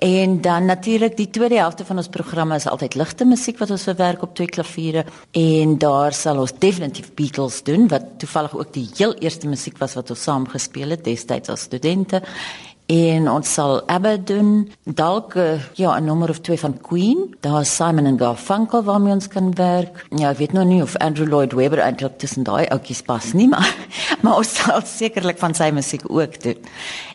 En 0.00 0.40
dan 0.40 0.64
natuurlik 0.64 1.16
die 1.16 1.28
tweede 1.30 1.59
helfte 1.61 1.85
van 1.85 1.97
ons 2.00 2.09
programme 2.09 2.56
is 2.56 2.66
altyd 2.66 2.94
ligte 2.97 3.26
musiek 3.28 3.59
wat 3.61 3.70
ons 3.75 3.82
verwerk 3.85 4.23
op 4.25 4.32
twee 4.35 4.49
klaviere 4.49 5.02
en 5.37 5.75
daar 5.78 6.16
sal 6.16 6.40
ons 6.40 6.54
definitief 6.56 7.11
Beatles 7.14 7.59
doen 7.66 7.85
wat 7.92 8.06
toevallig 8.23 8.54
ook 8.56 8.73
die 8.73 8.87
heel 8.97 9.12
eerste 9.20 9.49
musiek 9.49 9.76
was 9.78 9.99
wat 9.99 10.14
ons 10.14 10.23
saam 10.25 10.49
gespeel 10.49 10.97
het 10.97 11.04
destyds 11.04 11.52
as 11.52 11.66
studente 11.68 12.23
en 12.90 13.28
ons 13.30 13.47
sal 13.47 13.82
ABBA 13.87 14.16
doen. 14.26 14.49
Dalk 14.82 15.35
uh, 15.38 15.62
ja 15.78 15.94
'n 15.99 16.04
nommer 16.04 16.30
of 16.30 16.40
twee 16.40 16.59
van 16.59 16.80
Queen. 16.80 17.37
Daar 17.40 17.64
Simon 17.64 18.06
and 18.06 18.20
Garfunkel 18.20 18.82
waarmee 18.82 19.12
ons 19.12 19.28
kan 19.28 19.54
werk. 19.54 20.06
Ja 20.09 20.30
ek 20.30 20.38
weet 20.38 20.52
nog 20.52 20.64
nie 20.64 20.82
of 20.82 20.97
Andrew 20.97 21.28
Lloyd 21.28 21.52
Webber 21.52 21.78
eintlik 21.78 22.18
tussen 22.18 22.42
daai 22.42 22.66
oudjies 22.66 23.02
pas 23.02 23.32
nie 23.32 23.49
maar 23.54 23.76
maar 24.23 24.37
ons 24.37 24.54
sal 24.54 24.80
sekerlik 24.85 25.38
van 25.38 25.54
sy 25.54 25.70
musiek 25.70 26.02
ook 26.11 26.42
doen. 26.42 26.59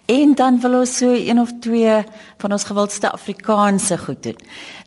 En 0.05 0.36
dan 0.36 0.60
wil 0.62 0.79
ons 0.79 0.98
so 0.98 1.12
een 1.12 1.39
of 1.39 1.51
twee 1.60 2.03
van 2.38 2.51
ons 2.51 2.63
gewildste 2.63 3.12
Afrikaanse 3.12 3.98
goed 3.98 4.24
doen. 4.24 4.38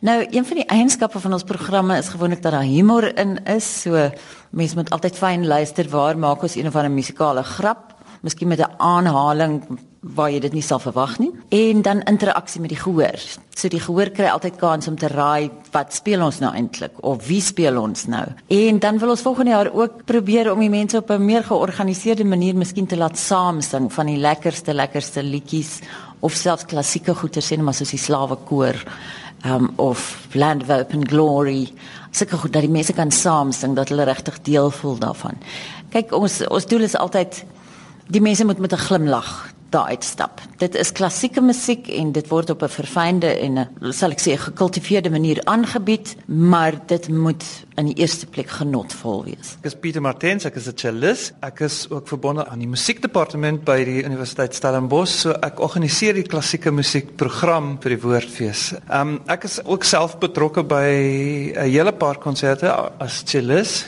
Nou 0.01 0.25
een 0.29 0.45
van 0.45 0.55
die 0.55 0.65
eienskappe 0.65 1.19
van 1.19 1.33
ons 1.33 1.43
programme 1.43 1.97
is 1.97 2.09
gewoonlik 2.09 2.41
dat 2.41 2.51
daar 2.51 2.63
humor 2.63 3.17
in 3.17 3.45
is. 3.45 3.81
So 3.81 4.09
mense 4.49 4.75
moet 4.75 4.89
altyd 4.89 5.15
fyn 5.15 5.47
luister 5.47 5.89
waar 5.89 6.17
maak 6.17 6.41
ons 6.41 6.55
een 6.55 6.67
of 6.67 6.75
ander 6.75 6.91
musikale 6.91 7.43
grap? 7.43 7.93
Miskien 8.21 8.47
met 8.47 8.59
'n 8.59 8.73
aanhaling 8.77 9.79
waar 9.99 10.29
jy 10.31 10.39
dit 10.39 10.53
nie 10.55 10.63
sal 10.63 10.79
verwag 10.79 11.17
nie 11.19 11.29
en 11.51 11.81
dan 11.83 12.01
interaksie 12.07 12.61
met 12.63 12.71
die 12.71 12.79
gehoor. 12.79 13.19
So 13.51 13.67
die 13.67 13.81
gehoor 13.83 14.13
kry 14.15 14.29
altyd 14.31 14.55
kans 14.59 14.87
om 14.87 14.95
te 14.95 15.09
raai 15.11 15.49
wat 15.73 15.93
speel 15.93 16.23
ons 16.23 16.39
nou 16.39 16.53
eintlik 16.55 17.01
of 17.03 17.25
wie 17.27 17.41
speel 17.43 17.77
ons 17.81 18.05
nou. 18.07 18.23
En 18.47 18.79
dan 18.79 18.99
wil 19.01 19.11
ons 19.11 19.25
volgende 19.25 19.51
jaar 19.51 19.71
ook 19.75 20.05
probeer 20.07 20.51
om 20.53 20.63
die 20.63 20.71
mense 20.71 20.97
op 20.97 21.11
'n 21.11 21.25
meer 21.25 21.43
georganiseerde 21.43 22.23
manier 22.23 22.55
miskien 22.55 22.87
te 22.87 22.97
laat 22.97 23.17
saam 23.17 23.61
sing 23.61 23.91
van 23.93 24.05
die 24.05 24.17
lekkerste 24.17 24.73
lekkerste 24.73 25.23
liedjies 25.23 25.79
of 26.21 26.33
selfs 26.33 26.65
klassieke 26.65 27.15
goeie 27.15 27.41
sê 27.41 27.57
net 27.57 27.65
maar 27.65 27.73
soos 27.73 27.91
die 27.91 27.97
slawe 27.97 28.37
koor 28.45 28.75
um 29.45 29.73
of 29.75 30.27
Land 30.33 30.63
of 30.63 30.69
Open 30.69 31.07
Glory. 31.07 31.73
Sulke 32.11 32.37
goed 32.37 32.53
dat 32.53 32.61
die 32.61 32.71
mense 32.71 32.93
kan 32.93 33.11
saam 33.11 33.51
sing 33.51 33.75
dat 33.75 33.89
hulle 33.89 34.03
regtig 34.03 34.41
deel 34.41 34.71
voel 34.71 34.97
daarvan. 34.97 35.37
Kyk 35.89 36.11
ons 36.11 36.47
ons 36.47 36.65
doel 36.65 36.81
is 36.81 36.95
altyd 36.95 37.45
die 38.07 38.21
mense 38.21 38.45
moet 38.45 38.59
met 38.59 38.73
'n 38.73 38.77
glimlag 38.77 39.58
daar 39.69 39.89
uitstap. 39.93 40.41
Dit 40.57 40.75
is 40.75 40.91
klassieke 40.91 41.41
musiek 41.41 41.87
en 41.93 42.11
dit 42.11 42.27
word 42.27 42.49
op 42.49 42.63
'n 42.63 42.69
verfynde 42.69 43.39
en 43.39 43.59
'n 43.59 43.93
sal 43.93 44.11
ek 44.11 44.19
sê 44.19 44.37
gekultiveerde 44.37 45.09
manier 45.09 45.41
aangebied, 45.45 46.15
maar 46.25 46.73
dit 46.85 47.09
moet 47.09 47.43
in 47.75 47.85
die 47.85 47.95
eerste 47.95 48.25
plek 48.25 48.49
genotvol 48.49 49.23
wees. 49.23 49.55
Ek 49.61 49.65
is 49.65 49.75
Pieter 49.75 50.01
Martens, 50.01 50.45
ek 50.45 50.55
is 50.55 50.67
'n 50.67 50.77
cellist. 50.77 51.33
Ek 51.41 51.59
is 51.59 51.87
ook 51.89 52.07
verbonde 52.07 52.47
aan 52.47 52.59
die 52.59 52.67
musiekdepartement 52.67 53.63
by 53.63 53.83
die 53.83 54.03
Universiteit 54.03 54.55
Stellenbosch, 54.55 55.19
so 55.19 55.31
ek 55.31 55.59
organiseer 55.59 56.13
die 56.13 56.23
klassieke 56.23 56.71
musiekprogram 56.71 57.77
vir 57.81 57.89
die 57.89 58.01
Woordfees. 58.01 58.73
Ehm 58.89 59.07
um, 59.07 59.21
ek 59.27 59.43
is 59.43 59.59
ook 59.65 59.83
self 59.83 60.17
betrokke 60.17 60.63
by 60.63 61.53
'n 61.55 61.69
hele 61.69 61.91
paar 61.91 62.17
konserte 62.17 62.71
as 62.99 63.23
cellist. 63.25 63.85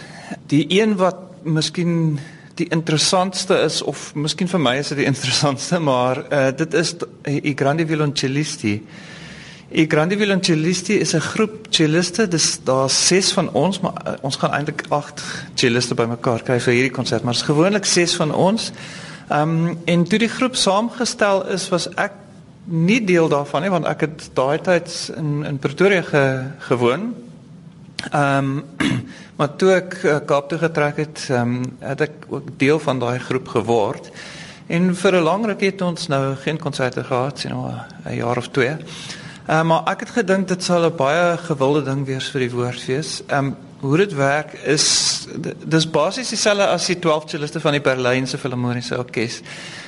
Die 0.47 0.65
een 0.69 0.95
wat 0.95 1.17
miskien 1.43 2.19
die 2.61 2.69
interessantste 2.73 3.57
is 3.65 3.81
of 3.81 4.11
miskien 4.15 4.49
vir 4.51 4.61
my 4.61 4.75
is 4.81 4.91
dit 4.93 5.03
die 5.03 5.09
interessantste 5.13 5.79
maar 5.79 6.25
uh, 6.29 6.49
dit 6.55 6.77
is 6.81 6.95
i 7.27 7.55
grandi 7.57 7.87
violoncellisti 7.89 8.75
i 9.71 9.85
grandi 9.87 10.17
violoncellisti 10.19 10.99
is 10.99 11.13
'n 11.15 11.21
groep 11.21 11.67
celliste 11.69 12.27
dis 12.27 12.59
daar 12.63 12.89
ses 12.89 13.31
van 13.33 13.51
ons 13.53 13.79
maar 13.79 13.93
uh, 14.05 14.13
ons 14.21 14.35
gaan 14.35 14.51
eintlik 14.51 14.83
agt 14.89 15.23
celliste 15.55 15.95
bymekaar 15.95 16.43
kry 16.43 16.59
vir 16.59 16.73
hierdie 16.73 16.97
konsert 16.97 17.23
maar 17.23 17.33
is 17.33 17.47
gewoonlik 17.47 17.85
ses 17.85 18.15
van 18.15 18.33
ons. 18.33 18.71
Um, 19.31 19.77
en 19.85 20.03
toe 20.03 20.19
die 20.19 20.29
groep 20.29 20.55
saamgestel 20.55 21.45
is 21.47 21.69
was 21.69 21.87
ek 21.95 22.11
nie 22.65 22.99
deel 23.05 23.29
daarvan 23.29 23.61
nie 23.61 23.71
want 23.71 23.87
ek 23.87 24.01
het 24.01 24.29
daai 24.35 24.59
tyd 24.59 24.91
in 25.15 25.45
in 25.45 25.57
Pretoria 25.57 26.01
ge, 26.01 26.23
gewoon 26.67 27.13
ehm 28.11 28.37
um, 28.37 28.63
Maar 29.41 29.55
toe 29.57 29.71
ek 29.73 29.95
uh, 30.05 30.19
Kaap 30.29 30.51
toe 30.51 30.59
getrek 30.61 30.99
het, 31.01 31.23
um, 31.33 31.63
het 31.81 32.03
ek 32.05 32.27
ook 32.29 32.51
deel 32.61 32.77
van 32.79 32.99
daai 33.01 33.17
groep 33.19 33.47
geword. 33.55 34.11
En 34.69 34.93
vir 34.95 35.15
'n 35.17 35.23
lang 35.25 35.45
ruk 35.49 35.61
het 35.61 35.81
ons 35.81 36.07
nou 36.07 36.35
geen 36.35 36.59
konserte 36.61 37.03
gehad 37.03 37.39
sien 37.39 37.51
nou 37.51 37.73
'n 38.05 38.15
jaar 38.15 38.37
of 38.37 38.47
twee. 38.53 38.69
Ehm 38.69 39.57
uh, 39.57 39.63
maar 39.63 39.89
ek 39.89 39.99
het 39.99 40.09
gedink 40.09 40.47
dit 40.47 40.63
sal 40.63 40.85
'n 40.85 40.95
baie 40.95 41.37
gewilde 41.37 41.83
ding 41.83 42.05
wees 42.05 42.29
vir 42.29 42.39
die 42.39 42.51
woordfees. 42.51 43.23
Ehm 43.27 43.45
um, 43.45 43.55
hoe 43.79 43.97
dit 43.97 44.13
werk 44.13 44.53
is 44.53 45.27
dis 45.65 45.89
basies 45.89 46.29
dieselfde 46.29 46.67
as 46.67 46.85
die 46.85 46.99
12 46.99 47.23
celliste 47.29 47.59
van 47.59 47.71
die 47.71 47.81
Berlynse 47.81 48.37
Filharmoniese 48.37 48.97
Orkees. 48.97 49.41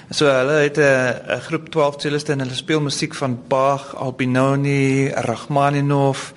So 0.10 0.26
hulle 0.26 0.66
het 0.66 0.78
'n 0.78 1.42
groep 1.42 1.70
12 1.70 2.02
celliste 2.02 2.32
en 2.32 2.40
hulle 2.40 2.56
speel 2.56 2.82
musiek 2.82 3.16
van 3.16 3.40
Bach, 3.48 3.96
Albinoni, 3.96 5.10
Rachmaninoff 5.10 6.34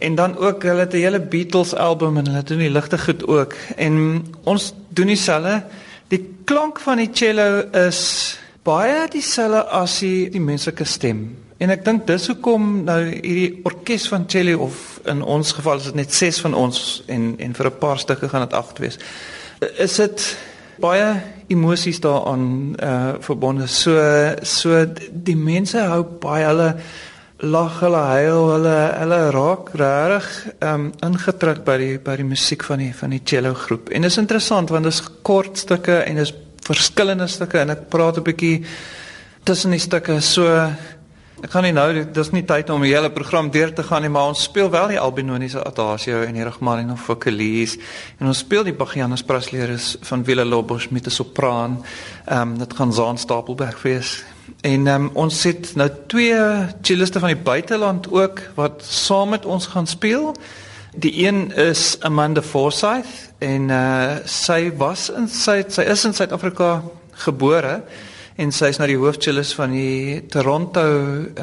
En 0.00 0.14
dan 0.14 0.36
ook 0.36 0.62
hulle 0.62 0.86
het 0.86 0.92
'n 0.92 1.04
hele 1.04 1.20
Beatles 1.20 1.74
album 1.74 2.16
en 2.16 2.26
hulle 2.26 2.42
doen 2.42 2.58
die 2.58 2.70
ligte 2.70 2.98
goed 2.98 3.26
ook. 3.26 3.54
En 3.76 4.24
ons 4.44 4.72
doen 4.88 5.06
dieselfde. 5.06 5.62
Die 6.08 6.34
klank 6.44 6.80
van 6.80 6.96
die 6.96 7.10
cello 7.12 7.62
is 7.72 8.38
baie 8.62 9.08
dieselfde 9.08 9.64
as 9.64 9.98
die, 9.98 10.30
die 10.30 10.40
menslike 10.40 10.84
stem. 10.84 11.36
En 11.60 11.70
ek 11.70 11.84
dink 11.84 12.06
dis 12.08 12.26
hoekom 12.26 12.84
nou 12.84 13.00
hierdie 13.04 13.60
orkes 13.68 14.08
van 14.08 14.24
cello 14.26 14.58
of 14.64 15.00
in 15.04 15.22
ons 15.22 15.52
geval 15.52 15.76
is 15.76 15.90
dit 15.90 15.94
net 15.94 16.14
6 16.14 16.40
van 16.40 16.54
ons 16.54 17.02
en 17.06 17.34
en 17.38 17.54
vir 17.54 17.66
'n 17.66 17.78
paar 17.78 17.98
stukke 17.98 18.28
gaan 18.28 18.46
dit 18.48 18.52
8 18.52 18.78
wees. 18.78 18.98
Is 19.76 19.96
dit 19.96 20.36
baie 20.80 21.20
emosies 21.46 22.00
daaraan 22.00 22.76
uh 22.82 23.12
verbonde. 23.20 23.66
So 23.66 23.92
so 24.42 24.86
die 25.12 25.36
mense 25.36 25.78
hou 25.78 26.02
baie 26.04 26.44
hulle 26.44 26.76
lag 27.40 27.78
hulle 27.80 27.96
huil 27.96 28.50
hulle 28.52 28.76
hulle 29.00 29.18
raak 29.32 29.70
regtig 29.80 30.28
ehm 30.60 30.74
um, 30.74 30.92
ingetrek 31.06 31.64
by 31.64 31.76
die 31.80 31.98
by 32.04 32.16
die 32.20 32.28
musiek 32.28 32.64
van 32.68 32.78
die 32.78 32.92
van 32.94 33.10
die 33.14 33.22
cello 33.24 33.54
groep. 33.54 33.88
En 33.88 34.02
dit 34.02 34.10
is 34.10 34.18
interessant 34.20 34.68
want 34.70 34.84
dit 34.84 34.92
is 34.92 35.02
kort 35.22 35.58
stukke 35.58 36.02
en 36.04 36.20
dit 36.20 36.28
is 36.28 36.34
verskillende 36.68 37.26
stukke 37.26 37.58
en 37.62 37.70
ek 37.70 37.88
praat 37.88 38.18
'n 38.18 38.22
bietjie 38.22 38.64
tussen 39.44 39.70
die 39.70 39.80
stukke. 39.80 40.20
So 40.20 40.44
ek 41.42 41.50
gaan 41.50 41.64
nie 41.64 41.72
nou 41.72 42.04
dis 42.12 42.32
nie 42.32 42.44
tyd 42.44 42.70
om 42.70 42.82
die 42.82 42.92
hele 42.92 43.10
program 43.10 43.50
deur 43.50 43.72
te 43.72 43.82
gaan 43.82 44.02
nie, 44.02 44.10
maar 44.10 44.28
ons 44.28 44.42
speel 44.42 44.70
wel 44.70 44.88
die 44.88 45.00
Albinoniese 45.00 45.64
Adagio 45.64 46.22
en 46.22 46.34
die 46.34 46.44
Rachmaninoff 46.44 47.04
Focalise 47.04 47.78
en 48.18 48.26
ons 48.26 48.38
speel 48.38 48.64
die 48.64 48.76
Bachianus 48.76 49.22
Prasleris 49.22 49.96
van 50.02 50.24
Villa 50.24 50.44
Lobos 50.44 50.90
met 50.90 51.06
'n 51.06 51.10
sopran. 51.10 51.82
Ehm 52.26 52.40
um, 52.40 52.58
dit 52.58 52.74
gaan 52.74 52.92
Zaan 52.92 53.18
Stapelberg 53.18 53.82
wees. 53.82 54.24
En 54.60 54.86
um, 54.86 55.10
ons 55.14 55.42
het 55.44 55.72
nou 55.74 55.88
twee 56.06 56.40
celliste 56.82 57.22
van 57.22 57.34
die 57.34 57.42
buiteland 57.42 58.10
ook 58.10 58.42
wat 58.54 58.84
saam 58.84 59.28
met 59.36 59.46
ons 59.46 59.66
gaan 59.66 59.86
speel. 59.86 60.34
Die 60.94 61.26
een 61.26 61.52
is 61.52 61.96
Amanda 62.00 62.42
Forsyth 62.42 63.30
en 63.38 63.68
uh, 63.70 64.16
sy 64.24 64.72
was 64.76 65.08
in 65.14 65.28
sy 65.30 65.62
sy 65.68 65.86
is 65.86 66.04
in 66.04 66.16
Suid-Afrika 66.16 66.80
gebore 67.24 67.80
en 68.40 68.52
sy 68.54 68.70
is 68.72 68.78
nou 68.80 68.88
die 68.88 68.98
hoofcellist 68.98 69.54
van 69.58 69.74
die 69.74 70.20
Toronto 70.32 70.82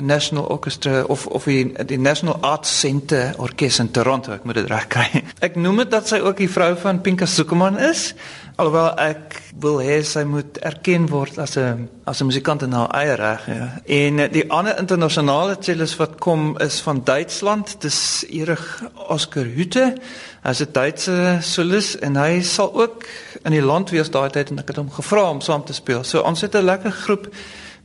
National 0.02 0.50
Orchestra 0.54 1.04
of 1.08 1.28
of 1.28 1.46
die, 1.50 1.70
die 1.90 2.00
National 2.02 2.40
Arts 2.42 2.74
Centre 2.80 3.34
Orkes 3.38 3.80
in 3.84 3.92
Toronto, 3.94 4.34
ek 4.34 4.48
moet 4.48 4.62
dit 4.62 4.70
reg 4.72 4.88
kry. 4.92 5.24
Ek 5.48 5.60
noem 5.62 5.84
dit 5.84 5.94
dat 5.94 6.10
sy 6.10 6.20
ook 6.24 6.42
die 6.42 6.50
vrou 6.52 6.74
van 6.82 7.02
Pinka 7.06 7.28
Sukuman 7.30 7.78
is, 7.90 8.10
alhoewel 8.58 8.96
ek 8.98 9.36
wil 9.62 9.78
hê 9.86 10.00
sy 10.06 10.24
moet 10.26 10.58
erken 10.66 11.06
word 11.12 11.38
as 11.38 11.58
'n 11.58 11.90
as 12.06 12.22
'n 12.22 12.26
musikant 12.26 12.64
in 12.64 12.72
haar 12.72 12.90
eie 12.90 13.16
reg, 13.16 13.46
ja. 13.48 13.82
En 13.86 14.32
die 14.32 14.50
ander 14.52 14.80
internasionale 14.80 15.58
cellist 15.60 15.98
wat 15.98 16.20
kom 16.20 16.58
is 16.58 16.80
van 16.82 17.02
Duitsland, 17.04 17.82
dis 17.82 18.26
Erich 18.30 18.84
Oskar 19.10 19.46
Hütte. 19.46 19.96
Hy's 20.44 20.62
'n 20.62 20.72
Duitse 20.72 21.38
solis 21.42 22.00
en 22.00 22.16
hy 22.16 22.42
sal 22.42 22.74
ook 22.74 23.06
in 23.44 23.52
die 23.52 23.62
land 23.62 23.90
wees 23.90 24.10
daai 24.10 24.30
tyd 24.30 24.50
en 24.50 24.60
ek 24.60 24.68
het 24.68 24.78
hom 24.78 24.92
gevra 24.92 25.30
om 25.30 25.42
saam 25.42 25.64
te 25.64 25.74
speel. 25.74 26.04
So 26.04 26.22
ons 26.22 26.42
het 26.42 26.56
'n 26.56 26.66
lekker 26.66 26.92
groep 26.92 27.28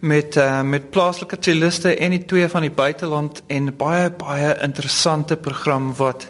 met 0.01 0.37
uh, 0.37 0.63
met 0.63 0.91
plaaslike 0.91 1.37
celliste 1.41 1.97
en 1.97 2.11
die 2.11 2.25
twee 2.25 2.49
van 2.49 2.63
die 2.63 2.71
buiteland 2.71 3.43
en 3.47 3.77
baie 3.77 4.11
baie 4.11 4.57
interessante 4.63 5.37
program 5.37 5.95
wat 5.97 6.29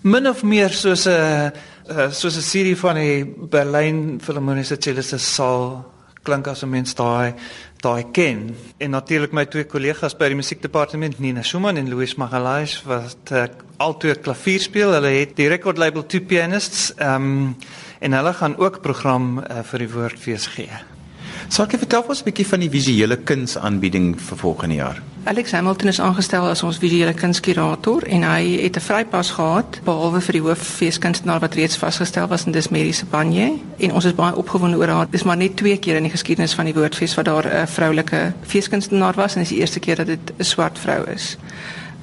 min 0.00 0.28
of 0.28 0.42
meer 0.42 0.70
soos 0.70 1.06
'n 1.06 1.52
uh, 1.90 2.10
soos 2.10 2.36
'n 2.36 2.42
serie 2.42 2.76
van 2.76 2.94
die 2.94 3.24
Berlyn 3.24 4.20
Philharmoniese 4.20 4.76
celliste 4.78 5.18
sal 5.18 5.84
klink 6.22 6.46
as 6.46 6.62
'n 6.62 6.70
mens 6.70 6.94
daai 6.94 7.34
daai 7.80 8.04
ken. 8.12 8.54
En 8.78 8.90
natuurlik 8.90 9.32
my 9.32 9.46
twee 9.46 9.64
kollegas 9.64 10.16
by 10.16 10.28
die 10.28 10.36
musiekdepartement, 10.36 11.18
Nina 11.18 11.42
Schumann 11.42 11.76
en 11.76 11.88
Louis 11.88 12.14
Magalhaes 12.14 12.82
wat 12.84 13.32
uh, 13.32 13.46
altoe 13.78 14.14
klavier 14.14 14.60
speel. 14.60 14.92
Hulle 14.92 15.08
het 15.08 15.36
die 15.36 15.48
record 15.48 15.78
label 15.78 16.06
Two 16.06 16.20
Pianists, 16.20 16.94
ehm 16.96 17.14
um, 17.14 17.56
en 18.00 18.12
hulle 18.12 18.32
gaan 18.32 18.56
ook 18.56 18.80
program 18.80 19.38
uh, 19.38 19.62
vir 19.62 19.78
die 19.78 19.92
woordfees 19.92 20.46
gee. 20.46 20.99
Sal 21.48 21.64
ek 21.66 21.78
vertel 21.78 22.02
ons 22.08 22.20
'n 22.20 22.24
bietjie 22.24 22.46
van 22.46 22.60
die 22.60 22.70
visuele 22.70 23.16
kunsaanbieding 23.16 24.20
vir 24.20 24.36
volgende 24.36 24.74
jaar? 24.74 25.02
Alex 25.24 25.52
Hamilton 25.52 25.88
is 25.88 26.00
aangestel 26.00 26.48
as 26.48 26.62
ons 26.62 26.78
visuele 26.78 27.12
kunskurator 27.14 28.02
en 28.02 28.22
hy 28.22 28.56
het 28.62 28.76
'n 28.76 28.80
vrypas 28.80 29.30
gehad 29.30 29.80
behalwe 29.84 30.20
vir 30.20 30.32
die 30.32 30.40
hooffeeskunstenaar 30.40 31.40
wat 31.40 31.54
reeds 31.54 31.76
vasgestel 31.76 32.26
was 32.28 32.46
in 32.46 32.52
Dismerie 32.52 32.92
se 32.92 33.04
Banje 33.04 33.58
en 33.78 33.92
ons 33.92 34.04
is 34.04 34.14
baie 34.14 34.36
opgewonde 34.36 34.76
oor 34.76 34.88
haar. 34.88 35.06
Dis 35.10 35.22
maar 35.22 35.36
net 35.36 35.56
twee 35.56 35.76
keer 35.76 35.96
in 35.96 36.02
die 36.02 36.12
geskiedenis 36.12 36.54
van 36.54 36.64
die 36.64 36.74
Woordfees 36.74 37.14
wat 37.14 37.24
daar 37.24 37.46
'n 37.46 37.66
vroulike 37.66 38.32
feeskunstenaar 38.42 39.14
was 39.14 39.34
en 39.34 39.40
dis 39.40 39.48
die 39.48 39.58
eerste 39.58 39.80
keer 39.80 39.96
dat 39.96 40.06
dit 40.06 40.32
'n 40.38 40.44
swart 40.44 40.78
vrou 40.78 41.04
is. 41.10 41.36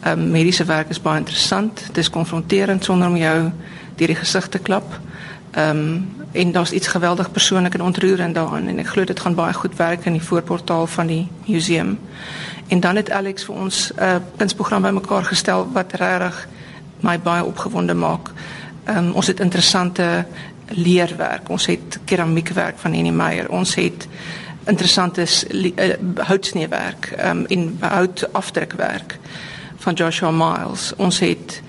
Ehm 0.04 0.20
um, 0.20 0.32
mediese 0.32 0.66
werk 0.66 0.90
is 0.90 1.02
baie 1.02 1.20
interessant. 1.20 1.84
Dit 1.88 1.98
is 1.98 2.10
konfronterend 2.10 2.84
sonder 2.84 3.08
om 3.08 3.18
jou 3.18 3.52
deur 3.96 4.08
die 4.08 4.16
gesig 4.16 4.48
te 4.48 4.60
klap. 4.60 5.00
Ehm 5.52 5.70
um, 5.70 6.17
en 6.38 6.52
daar's 6.52 6.72
iets 6.72 6.88
geweldig 6.88 7.32
persoonlik 7.32 7.74
en 7.74 7.82
ontroerend 7.82 8.36
daarin 8.36 8.68
en 8.68 8.80
ek 8.80 8.88
glo 8.94 9.04
dit 9.04 9.20
gaan 9.20 9.36
baie 9.36 9.54
goed 9.54 9.76
werk 9.76 10.06
in 10.06 10.18
die 10.18 10.22
voorportaal 10.22 10.88
van 10.88 11.08
die 11.08 11.28
museum. 11.46 11.98
En 12.68 12.80
dan 12.80 12.96
het 12.96 13.12
Alex 13.12 13.46
vir 13.48 13.56
ons 13.56 13.92
'n 13.96 14.04
uh, 14.04 14.16
kunsprogram 14.38 14.82
bymekaar 14.82 15.26
gestel 15.26 15.68
wat 15.74 15.94
regtig 15.94 16.48
my 17.00 17.20
baie 17.20 17.44
opgewonde 17.44 17.94
maak. 17.94 18.32
Ehm 18.86 18.98
um, 18.98 19.12
ons 19.12 19.28
het 19.28 19.40
interessante 19.40 20.26
leerwerk. 20.68 21.50
Ons 21.50 21.66
het 21.66 22.00
keramiekwerk 22.06 22.78
van 22.78 22.94
Henny 22.94 23.10
Meyer. 23.10 23.50
Ons 23.50 23.76
het 23.76 24.08
interessante 24.66 25.26
uh, 25.52 25.94
houtsneewerk 26.16 27.14
ehm 27.18 27.38
um, 27.38 27.46
en 27.46 27.78
houtafdrukwerk 27.80 29.18
van 29.78 29.94
Joshua 29.94 30.32
Miles. 30.32 30.94
Ons 30.96 31.20
het 31.20 31.62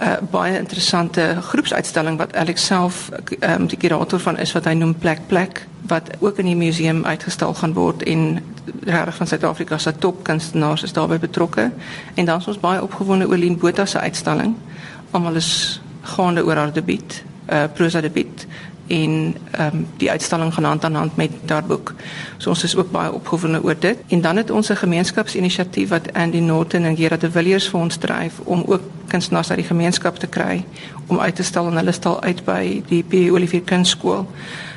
uh, 0.00 0.16
baie 0.30 0.58
interessante 0.58 1.36
groepsuitstalling 1.40 2.18
wat 2.18 2.36
Alex 2.36 2.66
self 2.66 3.08
um, 3.40 3.66
die 3.66 3.78
kurator 3.78 4.20
van 4.20 4.38
is 4.38 4.52
wat 4.52 4.68
hy 4.68 4.74
noem 4.74 4.94
Plek 4.94 5.26
Plek 5.26 5.66
wat 5.86 6.10
ook 6.18 6.38
in 6.42 6.50
die 6.50 6.58
museum 6.58 7.04
uitgestal 7.04 7.54
gaan 7.54 7.74
word 7.76 8.02
en 8.02 8.42
regtig 8.84 9.16
van 9.16 9.26
Suid-Afrika 9.26 9.78
se 9.78 9.92
topkunstenaars 9.98 10.82
is 10.82 10.92
daarbey 10.92 11.18
betrokke 11.22 11.70
en 12.14 12.24
dan 12.24 12.40
is 12.40 12.48
ons 12.50 12.60
baie 12.60 12.82
opgewonde 12.82 13.28
oor 13.28 13.38
Lien 13.38 13.58
Botha 13.58 13.86
se 13.86 13.98
uitstalling. 13.98 14.56
Almal 15.10 15.38
is 15.38 15.80
gaande 16.16 16.44
oor 16.44 16.56
haar 16.56 16.72
debuut, 16.72 17.22
uh 17.50 17.66
prosa 17.74 18.00
debuut 18.00 18.46
en 18.86 19.36
ehm 19.50 19.74
um, 19.74 19.86
die 19.96 20.10
uitstalling 20.10 20.54
gaan 20.54 20.64
hand 20.64 20.84
aan 20.84 20.94
hand 20.94 21.16
met 21.16 21.30
haar 21.46 21.64
boek. 21.64 21.94
So 22.36 22.48
ons 22.48 22.64
is 22.64 22.76
ook 22.76 22.90
baie 22.90 23.12
opgewonde 23.12 23.62
oor 23.62 23.78
dit. 23.78 23.98
En 24.08 24.20
dan 24.20 24.36
het 24.36 24.50
ons 24.50 24.68
'n 24.68 24.74
gemeenskapsinisiatief 24.74 25.88
wat 25.88 26.12
Andy 26.12 26.38
Norton 26.38 26.84
en 26.84 26.96
Gerard 26.96 27.20
de 27.20 27.30
Villiers 27.30 27.68
vir 27.68 27.80
ons 27.80 27.96
dryf 27.96 28.38
om 28.44 28.62
ook 28.66 28.80
kunstenaars 29.08 29.50
uit 29.50 29.58
die 29.58 29.66
gemeenskap 29.66 30.16
te 30.16 30.26
kry 30.26 30.64
om 31.06 31.20
uit 31.20 31.34
te 31.36 31.42
stal 31.42 31.66
en 31.66 31.76
hulle 31.76 31.92
stal 31.92 32.22
uit 32.22 32.44
by 32.44 32.82
die 32.88 33.02
P. 33.02 33.30
Olivier 33.32 33.62
Kunstskool. 33.62 34.26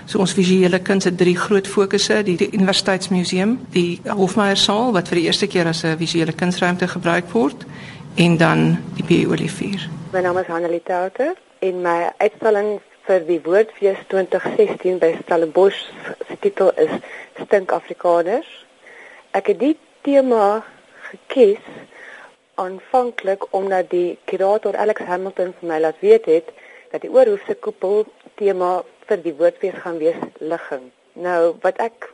So 0.05 0.17
ons 0.17 0.33
visuele 0.33 0.79
kuns 0.79 1.03
het 1.03 1.17
drie 1.17 1.35
groot 1.37 1.67
fokusse, 1.67 2.23
die, 2.23 2.37
die 2.37 2.49
Universiteitsmuseum, 2.51 3.59
die 3.69 3.99
Hofmeyer 4.03 4.57
saal 4.57 4.93
wat 4.95 5.07
vir 5.07 5.15
die 5.15 5.25
eerste 5.25 5.47
keer 5.47 5.67
as 5.67 5.83
'n 5.83 5.97
visuele 5.97 6.33
kunsruimte 6.33 6.87
gebruik 6.87 7.29
word 7.31 7.65
en 8.15 8.37
dan 8.37 8.77
die 8.95 9.03
P. 9.03 9.29
Olivier. 9.29 9.89
My 10.11 10.21
naam 10.21 10.37
is 10.37 10.47
Hanelie 10.47 10.81
Touter 10.83 11.35
en 11.59 11.81
my 11.81 12.11
uitstalling 12.17 12.79
vir 13.09 13.23
die 13.25 13.39
Woordfees 13.41 13.97
2016 14.11 14.99
by 15.01 15.07
Stellenbosch 15.23 15.79
se 16.27 16.35
titel 16.43 16.67
is 16.77 16.91
Stink 17.39 17.71
Afrikaners. 17.73 18.49
Ek 19.33 19.47
het 19.49 19.57
die 19.57 19.71
tema 20.05 20.59
gekies 21.07 21.63
aanvanklik 22.61 23.47
omdat 23.57 23.89
die 23.89 24.19
kurator 24.29 24.77
Alex 24.77 25.01
Hamilton 25.09 25.55
vir 25.57 25.71
my 25.71 25.79
laat 25.81 25.97
weet 26.05 26.29
het 26.29 26.51
dat 26.91 27.01
die 27.01 27.09
oorhoofse 27.09 27.55
koepel 27.65 28.05
tema 28.37 28.83
vir 29.09 29.23
die 29.25 29.33
woordfees 29.39 29.79
gaan 29.81 29.97
wees 30.03 30.19
ligging. 30.37 30.91
Nou 31.17 31.55
wat 31.65 31.81
ek 31.81 32.11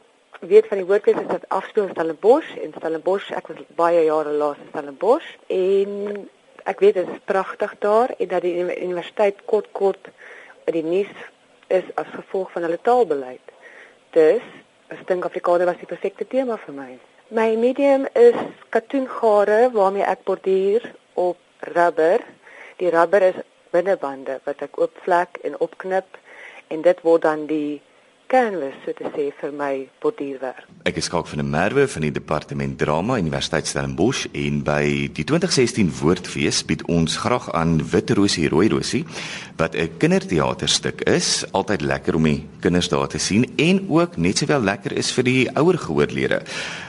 weet 0.47 0.69
van 0.71 0.79
die 0.79 0.87
woordfees 0.87 1.19
is 1.19 1.27
dat 1.33 1.49
afspeel 1.57 1.91
Stellenbosch 1.91 2.55
en 2.63 2.71
Stellenbosch 2.77 3.33
ek 3.35 3.51
was 3.51 3.59
baie 3.75 4.05
jare 4.07 4.31
laas 4.31 4.63
in 4.63 4.71
Stellenbosch 4.71 5.27
en 5.51 6.23
ek 6.63 6.79
weet 6.79 7.01
dit 7.01 7.11
is 7.17 7.27
pragtig 7.27 7.75
daar 7.83 8.15
en 8.15 8.31
dat 8.31 8.47
die 8.47 8.55
universiteit 8.63 9.43
kort 9.51 9.67
kort 9.75 10.07
in 10.07 10.15
die 10.73 10.83
nuus 10.83 11.11
is 11.67 11.83
as 11.95 12.07
gevolg 12.13 12.51
van 12.51 12.65
hulle 12.67 12.79
taalbeleid. 12.81 13.53
Dus 14.15 14.45
ek 14.93 15.07
dink 15.09 15.25
Afrikaner 15.25 15.65
was 15.69 15.81
die 15.81 15.89
perfekte 15.89 16.27
tema 16.29 16.57
vir 16.61 16.73
my. 16.77 16.91
My 17.29 17.55
medium 17.57 18.05
is 18.13 18.37
katoengare 18.69 19.71
waarmee 19.73 20.05
ek 20.05 20.23
borduur 20.27 20.85
op 21.13 21.37
rubber. 21.73 22.21
Die 22.77 22.89
rubber 22.93 23.21
is 23.31 23.41
binnebande 23.73 24.39
wat 24.45 24.61
ek 24.61 24.77
oopvlek 24.79 25.41
en 25.43 25.57
opknip 25.59 26.19
en 26.67 26.85
dit 26.85 27.01
word 27.05 27.25
dan 27.25 27.45
die 27.49 27.81
canvas 28.27 28.73
so 28.83 28.93
te 28.97 29.05
sê 29.13 29.27
vir 29.39 29.51
my 29.55 29.73
borduurwerk. 30.01 30.65
Ek 30.89 30.97
is 30.99 31.07
Skalk 31.09 31.27
van 31.29 31.41
der 31.41 31.47
Merwe 31.49 31.85
van 31.89 32.05
die 32.05 32.13
departement 32.13 32.77
drama 32.79 33.17
Universiteit 33.21 33.69
Stellenbosch 33.69 34.25
en 34.33 34.61
by 34.65 35.09
die 35.15 35.25
2016 35.27 35.91
Woordfees 35.99 36.63
bied 36.67 36.85
ons 36.91 37.19
graag 37.21 37.51
aan 37.57 37.77
Wit 37.91 38.15
Rosie 38.17 38.47
Rooi 38.49 38.67
Rosie 38.73 39.05
wat 39.57 39.75
'n 39.75 39.97
kinderteaterstuk 39.97 41.01
is, 41.09 41.45
altyd 41.51 41.81
lekker 41.81 42.15
om 42.15 42.23
die 42.23 42.43
kinders 42.59 42.89
daar 42.89 43.07
te 43.07 43.19
sien 43.19 43.45
en 43.57 43.85
ook 43.89 44.17
net 44.17 44.37
sowel 44.37 44.61
lekker 44.61 44.91
is 44.97 45.11
vir 45.11 45.23
die 45.23 45.49
ouer 45.55 45.77
gehoorlede. 45.77 46.41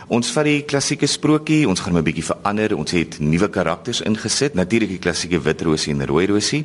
Ons 0.09 0.31
vat 0.31 0.45
die 0.45 0.63
klassieke 0.63 1.07
sprokie, 1.07 1.67
ons 1.69 1.81
gaan 1.81 1.93
hom 1.93 2.01
'n 2.01 2.05
bietjie 2.05 2.25
verander. 2.25 2.77
Ons 2.77 2.91
het 2.91 3.19
nuwe 3.19 3.49
karakters 3.49 4.01
ingesit, 4.01 4.55
natuurlik 4.55 4.89
die 4.89 4.99
klassieke 4.99 5.43
Wit 5.43 5.63
Rosie 5.63 5.93
en 5.93 6.07
Rooi 6.07 6.27
Rosie. 6.27 6.65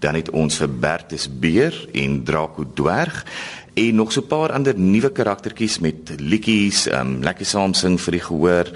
Dan 0.00 0.14
het 0.14 0.30
ons 0.30 0.56
vir 0.56 0.68
Bertus 0.68 1.28
Beer 1.28 1.88
en 1.92 2.24
Draco 2.24 2.64
Dwerg 2.74 3.24
en 3.78 3.94
nog 3.94 4.12
so 4.12 4.20
'n 4.20 4.26
paar 4.26 4.52
ander 4.52 4.74
nuwe 4.78 5.10
karaktertjies 5.10 5.78
met 5.78 6.20
liedjies, 6.20 6.86
um 6.92 7.22
lekker 7.22 7.46
saam 7.46 7.74
sing 7.74 8.00
vir 8.00 8.12
die 8.12 8.26
gehoor, 8.26 8.66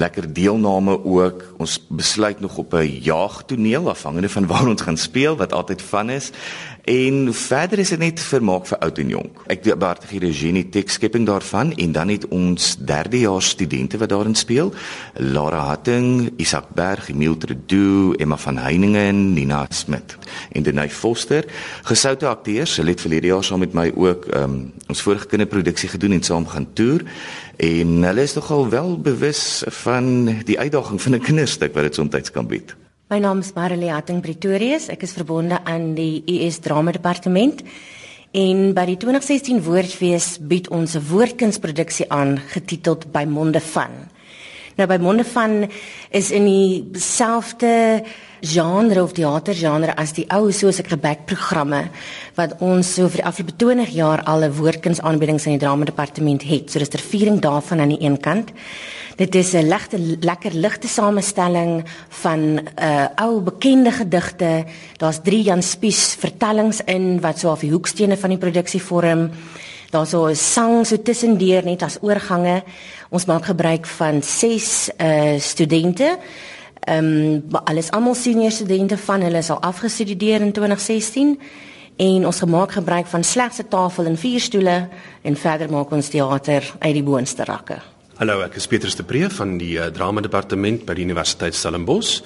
lekker 0.00 0.32
deelname 0.32 0.96
ook. 1.04 1.44
Ons 1.60 1.76
besluit 1.88 2.40
nog 2.40 2.56
op 2.56 2.74
'n 2.74 3.00
jaagtoneel 3.00 3.88
afhangende 3.88 4.28
van 4.28 4.46
waar 4.46 4.68
ons 4.68 4.82
gaan 4.82 4.96
speel 4.96 5.36
wat 5.36 5.52
altyd 5.52 5.82
van 5.82 6.10
is. 6.10 6.30
En 6.84 7.34
verder 7.34 7.78
is 7.78 7.88
dit 7.88 7.98
net 7.98 8.20
vermaak 8.20 8.66
vir 8.66 8.78
oud 8.78 8.98
en 8.98 9.08
jonk. 9.08 9.42
Ek 9.46 9.62
beheer 9.62 10.00
die 10.10 10.18
regie 10.18 10.54
en 10.54 10.70
tekskepping 10.70 11.26
daarvan 11.26 11.74
en 11.76 11.92
dan 11.92 12.08
het 12.08 12.28
ons 12.28 12.76
derdejaars 12.78 13.48
studente 13.48 13.98
wat 13.98 14.08
daarin 14.08 14.34
speel. 14.34 14.72
Lara 15.14 15.60
Hatting, 15.68 16.32
Isak 16.36 16.72
Berg, 16.74 17.08
Emil 17.08 17.36
Tredu, 17.36 18.14
Emma 18.18 18.36
van 18.36 18.58
Heiningen, 18.58 19.32
Nina 19.34 19.66
Smit 19.68 20.16
en 20.52 20.62
Denay 20.62 20.90
Foster. 20.90 21.44
Gesoute 21.82 22.26
akteurs, 22.26 22.76
hulle 22.76 22.90
het 22.90 23.00
verlede 23.00 23.26
jaar 23.26 23.44
saam 23.44 23.58
met 23.58 23.72
my 23.72 23.92
ook 23.94 24.26
um, 24.34 24.72
ons 24.88 25.02
vorige 25.02 25.26
kinderproduksie 25.26 25.88
gedoen 25.88 26.12
en 26.12 26.22
saam 26.22 26.46
gaan 26.46 26.72
toer 26.72 27.04
en 27.60 28.02
hulle 28.02 28.22
is 28.24 28.34
nogal 28.34 28.68
wel 28.68 28.94
bewus 29.04 29.62
van 29.82 30.06
die 30.48 30.58
uitdaging 30.58 31.00
van 31.02 31.14
'n 31.14 31.20
kinderstuk 31.20 31.74
wat 31.74 31.82
dit 31.82 31.94
soms 31.94 32.30
kan 32.30 32.46
bied. 32.46 32.76
My 33.08 33.18
naam 33.18 33.38
is 33.38 33.52
Marilee 33.52 33.90
Hatting 33.90 34.20
Pretorius. 34.20 34.88
Ek 34.88 35.02
is 35.02 35.12
verbonde 35.12 35.64
aan 35.64 35.94
die 35.94 36.22
US 36.26 36.58
Drama 36.58 36.92
Departement. 36.92 37.62
En 38.30 38.74
by 38.74 38.84
die 38.84 38.96
2016 38.96 39.62
Woordfees 39.62 40.38
bied 40.40 40.68
ons 40.68 40.94
'n 40.94 41.02
woordkunsproduksie 41.08 42.06
aan 42.08 42.38
getiteld 42.38 43.12
By 43.12 43.24
Monde 43.24 43.60
van. 43.60 43.90
Nou 44.76 44.88
by 44.88 44.96
Monde 44.96 45.24
van 45.24 45.70
is 46.10 46.30
in 46.30 46.44
dieselfde 46.44 48.02
genre 48.40 49.02
of 49.02 49.12
teatergenre 49.12 49.94
as 49.96 50.12
die 50.16 50.26
ou 50.32 50.50
soos 50.52 50.80
ek 50.80 50.92
gebak 50.94 51.26
programme 51.28 51.88
wat 52.38 52.56
ons 52.64 52.94
so 52.96 53.08
vir 53.08 53.20
die 53.20 53.26
afgelope 53.28 53.56
20 53.60 53.92
jaar 53.94 54.22
al 54.24 54.44
'n 54.44 54.56
woordkunsaanbiedings 54.56 55.46
in 55.46 55.58
die 55.58 55.64
drama 55.66 55.84
departement 55.84 56.42
het. 56.42 56.70
So 56.70 56.78
dis 56.78 56.88
ter 56.88 57.00
viering 57.00 57.40
daarvan 57.40 57.80
aan 57.80 57.88
die 57.88 58.02
een 58.02 58.20
kant. 58.20 58.52
Dit 59.16 59.34
is 59.34 59.52
'n 59.52 59.68
legte 59.68 59.98
lekker 60.20 60.52
ligte 60.54 60.88
samestelling 60.88 61.84
van 62.08 62.40
'n 62.40 62.68
uh, 62.82 63.06
ou 63.16 63.40
bekende 63.40 63.90
gedigte. 63.90 64.64
Daar's 64.96 65.20
3 65.22 65.42
Jan 65.42 65.62
Spies 65.62 66.16
vertellings 66.18 66.80
in 66.84 67.20
wat 67.20 67.38
so 67.38 67.50
af 67.50 67.60
die 67.60 67.70
hoekstene 67.70 68.16
van 68.16 68.30
die 68.30 68.38
produksie 68.38 68.82
vorm. 68.82 69.30
Daar's 69.90 70.10
so 70.10 70.26
'n 70.28 70.36
sang 70.36 70.86
so 70.86 70.96
tussendeur 70.96 71.64
net 71.64 71.82
as 71.82 71.98
oorgange. 72.00 72.62
Ons 73.10 73.24
maak 73.24 73.44
gebruik 73.44 73.86
van 73.86 74.22
6 74.22 74.90
uh 74.98 75.38
studente. 75.38 76.18
Ehm 76.90 77.06
um, 77.06 77.58
alles 77.64 77.90
almal 77.90 78.14
senior 78.14 78.50
studente 78.50 78.96
van 78.98 79.20
hulle 79.20 79.38
is 79.38 79.50
al 79.50 79.60
afgestudeer 79.60 80.40
in 80.40 80.52
2016 80.52 81.40
en 81.96 82.26
ons 82.26 82.38
gemaak 82.38 82.72
gebruik 82.72 83.06
van 83.06 83.24
slegs 83.24 83.58
'n 83.58 83.68
tafel 83.68 84.04
en 84.04 84.16
vier 84.16 84.40
stoele 84.40 84.88
en 85.22 85.36
verder 85.36 85.70
maak 85.70 85.90
ons 85.90 86.08
teater 86.08 86.74
uit 86.78 86.92
die 86.94 87.02
boonste 87.02 87.44
rakke. 87.44 87.78
Hallo, 88.20 88.42
ek 88.44 88.58
is 88.60 88.66
Petrus 88.68 88.98
de 88.98 89.04
Pre 89.08 89.30
van 89.32 89.54
die 89.56 89.78
uh, 89.80 89.86
drama 89.96 90.20
departement 90.20 90.82
by 90.84 90.92
die 90.92 91.06
Universiteit 91.06 91.56
Stellenbosch 91.56 92.18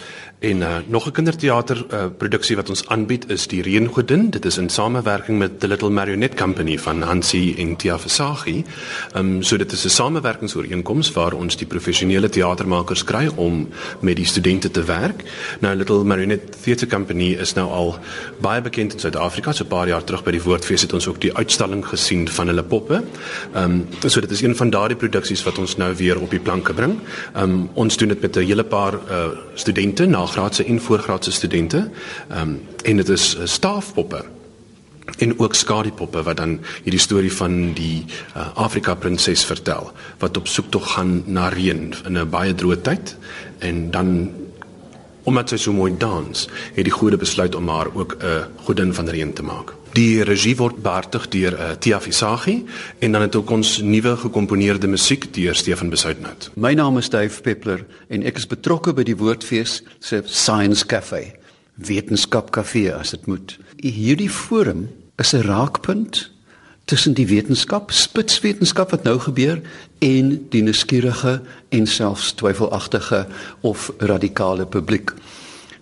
en 0.44 0.61
uh, 0.66 0.78
nog 0.90 1.07
'n 1.07 1.12
kinderteater 1.12 1.85
uh, 1.87 2.07
produksie 2.18 2.57
wat 2.57 2.68
ons 2.68 2.83
aanbied 2.88 3.30
is 3.30 3.46
Die 3.46 3.62
Reëngodin. 3.62 4.30
Dit 4.30 4.44
is 4.44 4.59
in 4.59 4.68
samewerking 4.68 5.38
met 5.38 5.61
The 5.61 5.68
Little 5.68 5.90
Marionette 5.90 6.37
Company 6.37 6.78
van 6.78 7.02
Hansi 7.02 7.54
en 7.59 7.76
Tia 7.76 7.98
Versaghi. 7.98 8.64
Ehm 9.14 9.37
um, 9.37 9.42
so 9.42 9.57
dit 9.57 9.72
is 9.72 9.85
'n 9.85 9.88
samewerkingsooreenkoms 9.88 11.12
waar 11.12 11.33
ons 11.33 11.57
die 11.57 11.66
professionele 11.66 12.28
teatermakers 12.28 13.04
kry 13.04 13.30
om 13.37 13.68
met 14.00 14.16
die 14.16 14.26
studente 14.26 14.70
te 14.70 14.83
werk. 14.83 15.22
Nou 15.61 15.76
Little 15.76 16.04
Marionette 16.04 16.59
Theatre 16.61 16.87
Company 16.87 17.33
is 17.33 17.54
nou 17.54 17.70
al 17.70 17.98
baie 18.40 18.61
bekend 18.61 18.92
in 18.92 18.98
Suid-Afrika. 18.98 19.52
So 19.52 19.64
'n 19.64 19.68
paar 19.68 19.88
jaar 19.88 20.04
terug 20.04 20.24
by 20.24 20.30
die 20.30 20.42
Woordfees 20.42 20.83
het 20.83 20.92
ons 20.92 21.07
ook 21.07 21.20
die 21.20 21.37
uitstalling 21.37 21.87
gesien 21.87 22.28
van 22.28 22.46
hulle 22.46 22.64
poppe. 22.64 23.02
Ehm 23.54 23.64
um, 23.64 23.87
so 24.11 24.20
dit 24.20 24.30
is 24.30 24.42
een 24.42 24.57
van 24.57 24.70
daardie 24.70 24.96
produksies 24.98 25.44
wat 25.44 25.59
ons 25.59 25.76
nou 25.76 25.84
nou 25.85 25.94
weer 26.01 26.20
op 26.20 26.31
die 26.31 26.42
planke 26.42 26.75
bring. 26.75 26.99
Ehm 27.35 27.51
um, 27.51 27.68
ons 27.75 27.97
doen 27.97 28.09
dit 28.09 28.20
met 28.20 28.37
'n 28.37 28.47
hele 28.51 28.64
paar 28.64 28.94
uh 28.94 29.27
studente, 29.55 30.07
nagraadse 30.07 30.64
en 30.64 30.81
voorgraadse 30.81 31.33
studente. 31.33 31.90
Ehm 32.29 32.40
um, 32.40 32.61
en 32.83 32.97
dit 32.97 33.09
is 33.09 33.37
uh, 33.37 33.47
staafpoppe 33.47 34.25
en 35.18 35.38
ook 35.38 35.55
skadipoppe 35.55 36.23
wat 36.23 36.37
dan 36.37 36.61
hierdie 36.83 37.01
storie 37.01 37.33
van 37.33 37.73
die 37.77 38.05
uh, 38.37 38.49
Afrika 38.55 38.94
prinses 38.94 39.44
vertel 39.44 39.92
wat 40.18 40.37
op 40.37 40.49
soek 40.49 40.70
tog 40.70 40.92
gaan 40.92 41.23
na 41.27 41.49
reën 41.49 41.94
in 42.07 42.18
'n 42.18 42.31
baie 42.31 42.55
droë 42.55 42.81
tyd 42.81 43.16
en 43.59 43.90
dan 43.90 44.31
omdat 45.25 45.49
sy 45.49 45.57
so 45.57 45.73
mooi 45.73 45.94
dans, 45.99 46.49
het 46.75 46.85
die 46.85 46.92
gode 46.92 47.16
besluit 47.16 47.55
om 47.55 47.68
haar 47.68 47.88
ook 47.94 48.16
'n 48.20 48.44
godin 48.64 48.94
van 48.94 49.09
reën 49.09 49.33
te 49.33 49.42
maak. 49.42 49.75
Die 49.94 50.24
regie 50.26 50.57
word 50.59 50.80
behartig 50.83 51.28
deur 51.30 51.54
uh, 51.54 51.66
Tia 51.78 52.00
Visagie 52.02 52.64
en 52.98 53.12
dan 53.14 53.22
het 53.22 53.37
ook 53.38 53.50
ons 53.54 53.76
nuwe 53.78 54.16
gekomponeerde 54.18 54.88
musiek 54.90 55.28
deur 55.37 55.54
Stefan 55.54 55.92
Besuitnout. 55.92 56.48
My 56.59 56.72
naam 56.74 56.98
is 56.98 57.12
Dave 57.12 57.42
Peppler 57.42 57.85
en 58.11 58.26
ek 58.26 58.40
is 58.42 58.48
betrokke 58.50 58.90
by 58.96 59.04
die 59.07 59.14
Woordfees 59.14 59.76
se 60.02 60.18
Science 60.26 60.83
Cafe, 60.90 61.22
wetenskap 61.78 62.50
kafee 62.50 62.90
as 62.90 63.14
dit 63.14 63.30
moet. 63.30 63.54
Hierdie 63.78 64.30
forum 64.30 64.88
is 65.22 65.30
'n 65.30 65.46
raakpunt 65.46 66.30
tussen 66.90 67.14
die 67.14 67.30
wetenskap, 67.30 67.92
spitswetenskap 67.94 68.90
wat 68.90 69.04
nou 69.04 69.18
gebeur 69.18 69.62
en 70.00 70.46
die 70.50 70.62
nuuskierige 70.62 71.40
en 71.70 71.87
selfs 71.87 72.35
twyfelagtige 72.35 73.26
of 73.61 73.92
radikale 73.98 74.66
publiek. 74.66 75.14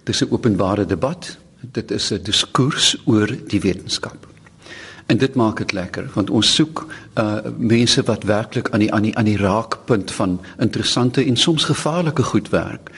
Dis 0.05 0.21
'n 0.21 0.29
openbare 0.31 0.85
debat 0.85 1.39
dit 1.71 1.91
is 1.91 2.11
'n 2.13 2.23
diskurs 2.23 2.97
oor 3.05 3.37
die 3.47 3.61
wetenskap. 3.61 4.27
En 5.07 5.19
dit 5.19 5.35
maak 5.35 5.59
dit 5.59 5.73
lekker 5.73 6.11
want 6.15 6.31
ons 6.31 6.55
soek 6.55 6.87
uh 7.15 7.37
mense 7.57 8.03
wat 8.03 8.23
werklik 8.23 8.71
aan 8.71 8.79
die 8.81 8.93
aan 8.93 9.03
die 9.03 9.17
aan 9.17 9.25
die 9.25 9.37
raakpunt 9.37 10.11
van 10.11 10.41
interessante 10.59 11.25
en 11.25 11.37
soms 11.37 11.65
gevaarlike 11.65 12.23
goed 12.23 12.49
werk. 12.49 12.91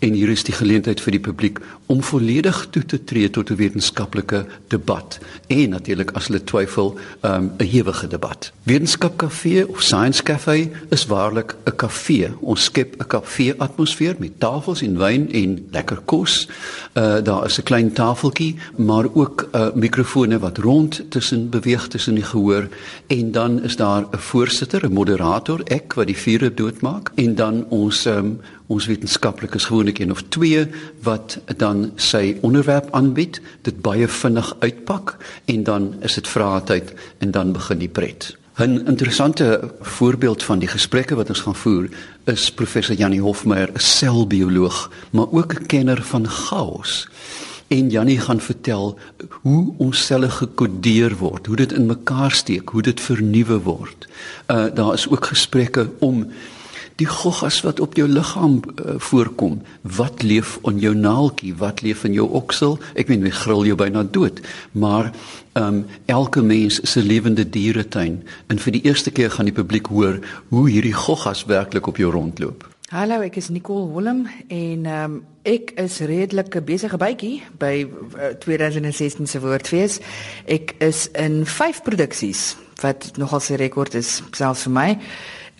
En 0.00 0.12
hier 0.12 0.28
is 0.32 0.44
die 0.48 0.54
geleentheid 0.56 1.00
vir 1.04 1.12
die 1.12 1.20
publiek 1.20 1.58
om 1.92 1.98
volledig 2.02 2.56
toe 2.72 2.80
te 2.88 2.98
tree 3.04 3.28
tot 3.30 3.50
'n 3.50 3.56
wetenskaplike 3.56 4.46
debat 4.72 5.18
en 5.46 5.70
natuurlik 5.70 6.10
as 6.16 6.26
hulle 6.26 6.44
twyfel, 6.44 6.96
um, 7.22 7.30
'n 7.30 7.60
um, 7.60 7.68
ewige 7.68 8.06
debat. 8.06 8.52
Wetenskapkafee 8.62 9.68
of 9.68 9.82
Science 9.82 10.22
Cafe 10.22 10.70
is 10.88 11.06
waarlik 11.06 11.54
'n 11.64 11.76
kafee. 11.76 12.28
Ons 12.40 12.64
skep 12.64 12.94
'n 12.96 13.06
kafee 13.06 13.54
atmosfeer 13.58 14.14
met 14.18 14.40
tafels 14.40 14.82
en 14.82 14.98
wyn 14.98 15.32
en 15.32 15.66
lekker 15.70 16.00
kos. 16.04 16.48
Uh 16.94 17.22
daar 17.22 17.44
is 17.44 17.58
'n 17.58 17.62
klein 17.62 17.92
tafeltjie, 17.92 18.56
maar 18.76 19.04
ook 19.12 19.48
'n 19.52 19.56
uh, 19.56 19.68
mikrofone 19.74 20.38
wat 20.38 20.58
rond 20.58 21.02
tussen 21.08 21.48
beweeg 21.48 21.88
tussen 21.88 22.14
die 22.14 22.24
gehoor 22.24 22.68
en 23.06 23.32
dan 23.32 23.62
is 23.62 23.76
daar 23.76 24.02
'n 24.02 24.18
voorsitter, 24.18 24.84
'n 24.84 24.92
moderator, 24.92 25.60
ek 25.64 25.92
wat 25.92 26.06
die 26.06 26.16
vuur 26.16 26.54
doodmaak 26.54 27.10
en 27.14 27.34
dan 27.34 27.64
ons 27.68 28.04
um, 28.06 28.40
ons 28.70 28.86
wetenskaplikes 28.86 29.66
gewoonlik 29.68 29.98
een 29.98 30.14
of 30.14 30.22
twee 30.28 30.66
wat 31.02 31.38
dan 31.58 31.90
sy 31.96 32.36
onderwerp 32.46 32.90
aanbied, 32.94 33.40
dit 33.66 33.80
baie 33.82 34.08
vinnig 34.08 34.52
uitpak 34.60 35.16
en 35.50 35.64
dan 35.66 35.94
is 36.06 36.14
dit 36.20 36.28
vrae 36.28 36.62
tyd 36.64 36.94
en 37.18 37.34
dan 37.34 37.52
begin 37.56 37.82
die 37.82 37.90
pret. 37.90 38.36
'n 38.60 38.86
Interessante 38.86 39.70
voorbeeld 39.80 40.42
van 40.42 40.58
die 40.58 40.68
gesprekke 40.68 41.14
wat 41.14 41.28
ons 41.28 41.40
gaan 41.40 41.54
voer 41.54 41.88
is 42.24 42.50
professor 42.50 42.94
Janie 42.94 43.20
Hofmeyer, 43.20 43.70
'n 43.72 43.78
selbioloog, 43.78 44.90
maar 45.10 45.30
ook 45.30 45.54
'n 45.54 45.66
kenner 45.66 46.02
van 46.02 46.28
chaos. 46.28 47.08
En 47.68 47.90
Janie 47.90 48.18
gaan 48.18 48.40
vertel 48.40 48.98
hoe 49.42 49.74
ons 49.76 50.06
selle 50.06 50.30
gekodeer 50.30 51.16
word, 51.16 51.46
hoe 51.46 51.56
dit 51.56 51.72
in 51.72 51.86
mekaar 51.86 52.30
steek, 52.30 52.68
hoe 52.68 52.82
dit 52.82 53.00
vernuwe 53.00 53.60
word. 53.60 54.08
Uh 54.46 54.66
daar 54.74 54.92
is 54.94 55.08
ook 55.08 55.24
gesprekke 55.26 55.90
om 55.98 56.26
die 57.00 57.08
goggas 57.08 57.60
wat 57.64 57.80
op 57.80 57.96
jou 57.98 58.06
liggaam 58.08 58.60
uh, 58.60 58.96
voorkom, 59.00 59.60
wat 59.96 60.22
leef 60.22 60.58
in 60.68 60.80
jou 60.82 60.94
naaltjie, 60.96 61.54
wat 61.60 61.82
leef 61.84 62.04
in 62.04 62.16
jou 62.16 62.28
oksel? 62.36 62.78
Ek 62.94 63.08
meen, 63.08 63.24
jy 63.24 63.32
gril 63.42 63.64
jou 63.70 63.76
byna 63.80 64.04
dood, 64.04 64.42
maar 64.72 65.12
um, 65.58 65.84
elke 66.06 66.42
mens 66.44 66.80
is 66.80 66.96
'n 66.96 67.06
lewende 67.06 67.48
dieretuin 67.48 68.20
en 68.48 68.58
vir 68.58 68.72
die 68.72 68.84
eerste 68.84 69.10
keer 69.10 69.30
gaan 69.30 69.48
die 69.48 69.56
publiek 69.56 69.86
hoor 69.86 70.20
hoe 70.48 70.68
hierdie 70.68 70.94
goggas 70.94 71.44
werklik 71.44 71.86
op 71.86 71.96
jou 71.96 72.10
rondloop. 72.12 72.68
Hallo, 72.90 73.20
ek 73.22 73.36
is 73.36 73.48
Nicole 73.48 73.86
Willem 73.94 74.24
en 74.48 74.86
um, 74.86 75.12
ek 75.46 75.70
is 75.78 76.00
redelik 76.00 76.56
'n 76.56 76.64
besige 76.64 76.96
bytjie 76.98 77.42
by 77.58 77.86
uh, 78.18 78.34
2016 78.38 79.26
se 79.26 79.40
Woordfees. 79.40 80.00
Ek 80.46 80.74
is 80.78 81.08
in 81.14 81.46
5 81.46 81.82
produksies 81.82 82.56
wat 82.82 83.16
nogal 83.16 83.40
'n 83.40 83.62
rekord 83.62 83.94
is 83.94 84.22
selfs 84.32 84.66
vir 84.66 84.72
my. 84.72 84.98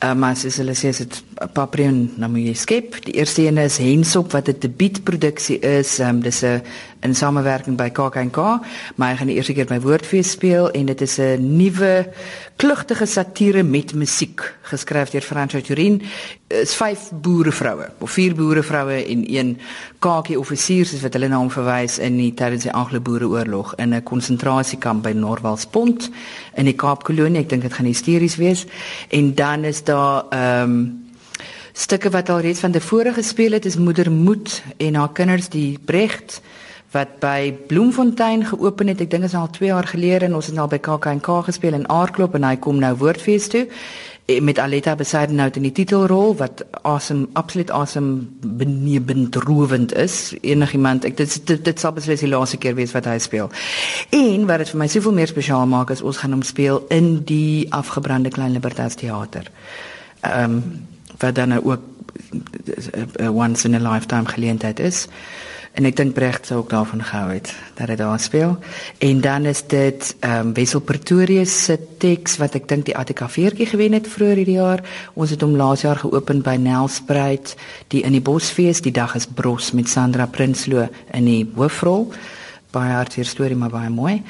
Uh, 0.01 0.15
maar 0.17 0.37
soos 0.37 0.57
hulle 0.57 0.73
sê, 0.73 0.95
dit 0.97 1.17
Paprion 1.53 2.07
nou 2.17 2.31
moet 2.33 2.47
jy 2.47 2.55
skep. 2.57 2.95
Die 3.05 3.19
eerste 3.21 3.43
een 3.45 3.61
is 3.61 3.77
Hensop 3.85 4.33
wat 4.33 4.49
'n 4.49 4.57
debuutproduksie 4.63 5.59
is. 5.61 5.99
Um, 6.01 6.23
dis 6.25 6.41
'n 6.43 6.63
in 7.01 7.15
samewerking 7.15 7.77
by 7.77 7.89
KAK&K, 7.91 8.37
maar 8.97 9.13
hy 9.13 9.17
gaan 9.17 9.31
die 9.31 9.37
eerste 9.39 9.55
keer 9.57 9.69
by 9.71 9.81
Woordfees 9.81 10.35
speel 10.37 10.71
en 10.77 10.87
dit 10.87 11.01
is 11.01 11.19
'n 11.19 11.57
nuwe 11.57 12.13
klugtige 12.57 13.07
satire 13.07 13.63
met 13.63 13.95
musiek 13.95 14.43
geskryf 14.63 15.11
deur 15.11 15.23
Francois 15.23 15.65
Turin. 15.65 16.03
Is 16.49 16.75
vyf 16.75 17.11
boerevroue, 17.13 17.89
of 17.99 18.11
vier 18.11 18.35
boerevroue 18.35 19.05
en 19.07 19.25
een 19.35 19.59
kakie 19.99 20.39
offisier 20.39 20.87
soos 20.87 21.03
wat 21.03 21.13
hulle 21.13 21.29
na 21.29 21.39
hom 21.39 21.51
verwys 21.51 21.99
in 21.99 22.17
die 22.17 22.35
tydens 22.35 22.63
die 22.63 22.73
Anglo-Boereoorlog 22.73 23.75
in 23.75 23.95
'n 23.95 24.03
konsentrasiekamp 24.03 25.03
by 25.03 25.13
Norwalspont 25.13 26.11
in 26.55 26.65
die 26.65 26.77
Kaapkolonie. 26.77 27.41
Ek 27.41 27.49
dink 27.49 27.63
dit 27.63 27.73
gaan 27.73 27.87
hysteries 27.87 28.37
wees. 28.37 28.67
En 29.09 29.35
dan 29.35 29.65
is 29.65 29.85
daar 29.85 30.25
ehm 30.31 30.63
um, 30.63 31.09
stukke 31.73 32.11
wat 32.11 32.29
al 32.29 32.41
reeds 32.41 32.61
van 32.61 32.73
tevore 32.73 33.13
gespeel 33.13 33.53
het 33.53 33.65
is 33.65 33.77
Moeder 33.77 34.11
Moed 34.13 34.63
en 34.77 34.95
haar 34.95 35.13
kinders 35.13 35.49
die 35.49 35.79
Brecht 35.85 36.41
wat 36.91 37.19
by 37.23 37.53
Bloemfontein 37.71 38.45
geopen 38.45 38.91
het. 38.91 39.01
Ek 39.01 39.11
dink 39.11 39.23
dit 39.23 39.31
is 39.31 39.39
al 39.39 39.51
2 39.55 39.71
jaar 39.71 39.87
gelede 39.87 40.27
en 40.27 40.35
ons 40.35 40.47
het 40.47 40.57
nou 40.57 40.67
by 40.71 40.81
KAK&K 40.83 41.43
gespeel 41.47 41.77
in 41.79 41.89
Aardklop 41.89 42.35
en 42.35 42.47
hy 42.49 42.57
kom 42.59 42.81
nou 42.83 42.91
Woordfees 42.99 43.47
toe 43.53 43.67
eh, 44.27 44.41
met 44.43 44.59
Aletta 44.59 44.97
Besaidenout 44.99 45.57
in 45.57 45.69
die 45.69 45.75
titelrol 45.77 46.35
wat 46.41 46.65
awesome 46.83 47.29
absoluut 47.39 47.71
awesome 47.71 48.27
benebendrowend 48.43 49.95
is. 49.95 50.35
Enigiemand 50.43 51.07
ek 51.07 51.17
dit 51.21 51.37
dit, 51.47 51.63
dit 51.71 51.79
sal 51.79 51.95
beslis 51.95 52.25
die 52.27 52.33
laaste 52.33 52.59
keer 52.59 52.75
wees 52.75 52.95
wat 52.97 53.07
hy 53.07 53.19
speel. 53.23 53.53
En 54.11 54.49
wat 54.51 54.65
dit 54.65 54.75
vir 54.75 54.83
my 54.83 54.91
soveel 54.91 55.15
meer 55.21 55.31
spesiaal 55.31 55.71
maak 55.71 55.95
is 55.95 56.03
ons 56.03 56.19
gaan 56.25 56.35
hom 56.35 56.43
speel 56.47 56.83
in 56.91 57.21
die 57.29 57.71
afgebrande 57.71 58.35
Klein 58.35 58.57
Libertas 58.57 58.99
teater. 58.99 59.47
Ehm 60.27 60.59
um, 60.59 60.63
wat 61.21 61.35
dan 61.37 61.51
nou 61.53 61.61
ook 61.65 61.83
'n 62.33 62.43
eh, 63.17 63.37
once 63.37 63.69
in 63.69 63.75
a 63.75 63.93
lifetime 63.93 64.27
geleentheid 64.27 64.81
is. 64.81 65.07
En 65.79 65.87
ek 65.87 65.95
dink 66.01 66.17
Brecht 66.17 66.49
sou 66.49 66.59
ook 66.61 66.71
daarvan 66.73 67.03
gehou 67.05 67.29
het 67.31 67.53
dat 67.79 67.89
hy 67.89 67.97
daar 67.97 68.19
speel. 68.21 68.57
En 68.99 69.21
dan 69.23 69.47
is 69.47 69.63
dit 69.71 70.15
ehm 70.21 70.51
um, 70.51 70.55
Wessel 70.55 70.81
Pretorius 70.81 71.53
se 71.65 71.79
teks 72.03 72.37
wat 72.43 72.57
ek 72.59 72.67
dink 72.69 72.89
die 72.89 72.97
ATKV-ertjie 72.97 73.69
gewen 73.71 73.95
het 73.95 74.09
vroeër 74.11 74.43
hierdie 74.43 74.59
jaar. 74.59 74.83
Ons 75.15 75.31
het 75.31 75.45
hom 75.47 75.55
laas 75.57 75.87
jaar 75.87 76.03
geopen 76.03 76.43
by 76.43 76.57
Nelspruit, 76.59 77.55
die 77.95 78.03
in 78.03 78.19
die 78.19 78.25
Bosfees, 78.25 78.83
die 78.83 78.93
dag 78.93 79.15
is 79.15 79.27
bros 79.27 79.71
met 79.73 79.89
Sandra 79.89 80.27
Prinsloo 80.27 80.89
in 81.15 81.31
die 81.31 81.45
hoofrol. 81.55 82.11
Baie 82.75 82.93
hartseer 82.93 83.27
storie 83.27 83.57
maar 83.57 83.71
baie 83.71 83.91
mooi. 83.91 84.23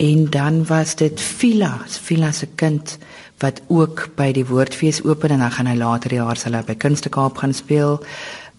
En 0.00 0.30
dan 0.30 0.62
was 0.66 0.94
dit 0.94 1.20
Vila, 1.20 1.80
Vila 1.86 2.32
se 2.32 2.46
kind 2.54 2.98
wat 3.40 3.60
ook 3.68 4.08
by 4.16 4.30
die 4.32 4.46
Woordfees 4.46 5.02
open 5.04 5.34
en 5.34 5.42
dan 5.42 5.52
gaan 5.52 5.66
hy 5.66 5.76
later 5.76 6.12
die 6.12 6.20
jaar 6.20 6.38
sal 6.38 6.54
hy 6.54 6.62
by 6.64 6.76
Kunstekaap 6.78 7.40
gaan 7.42 7.54
speel 7.56 7.98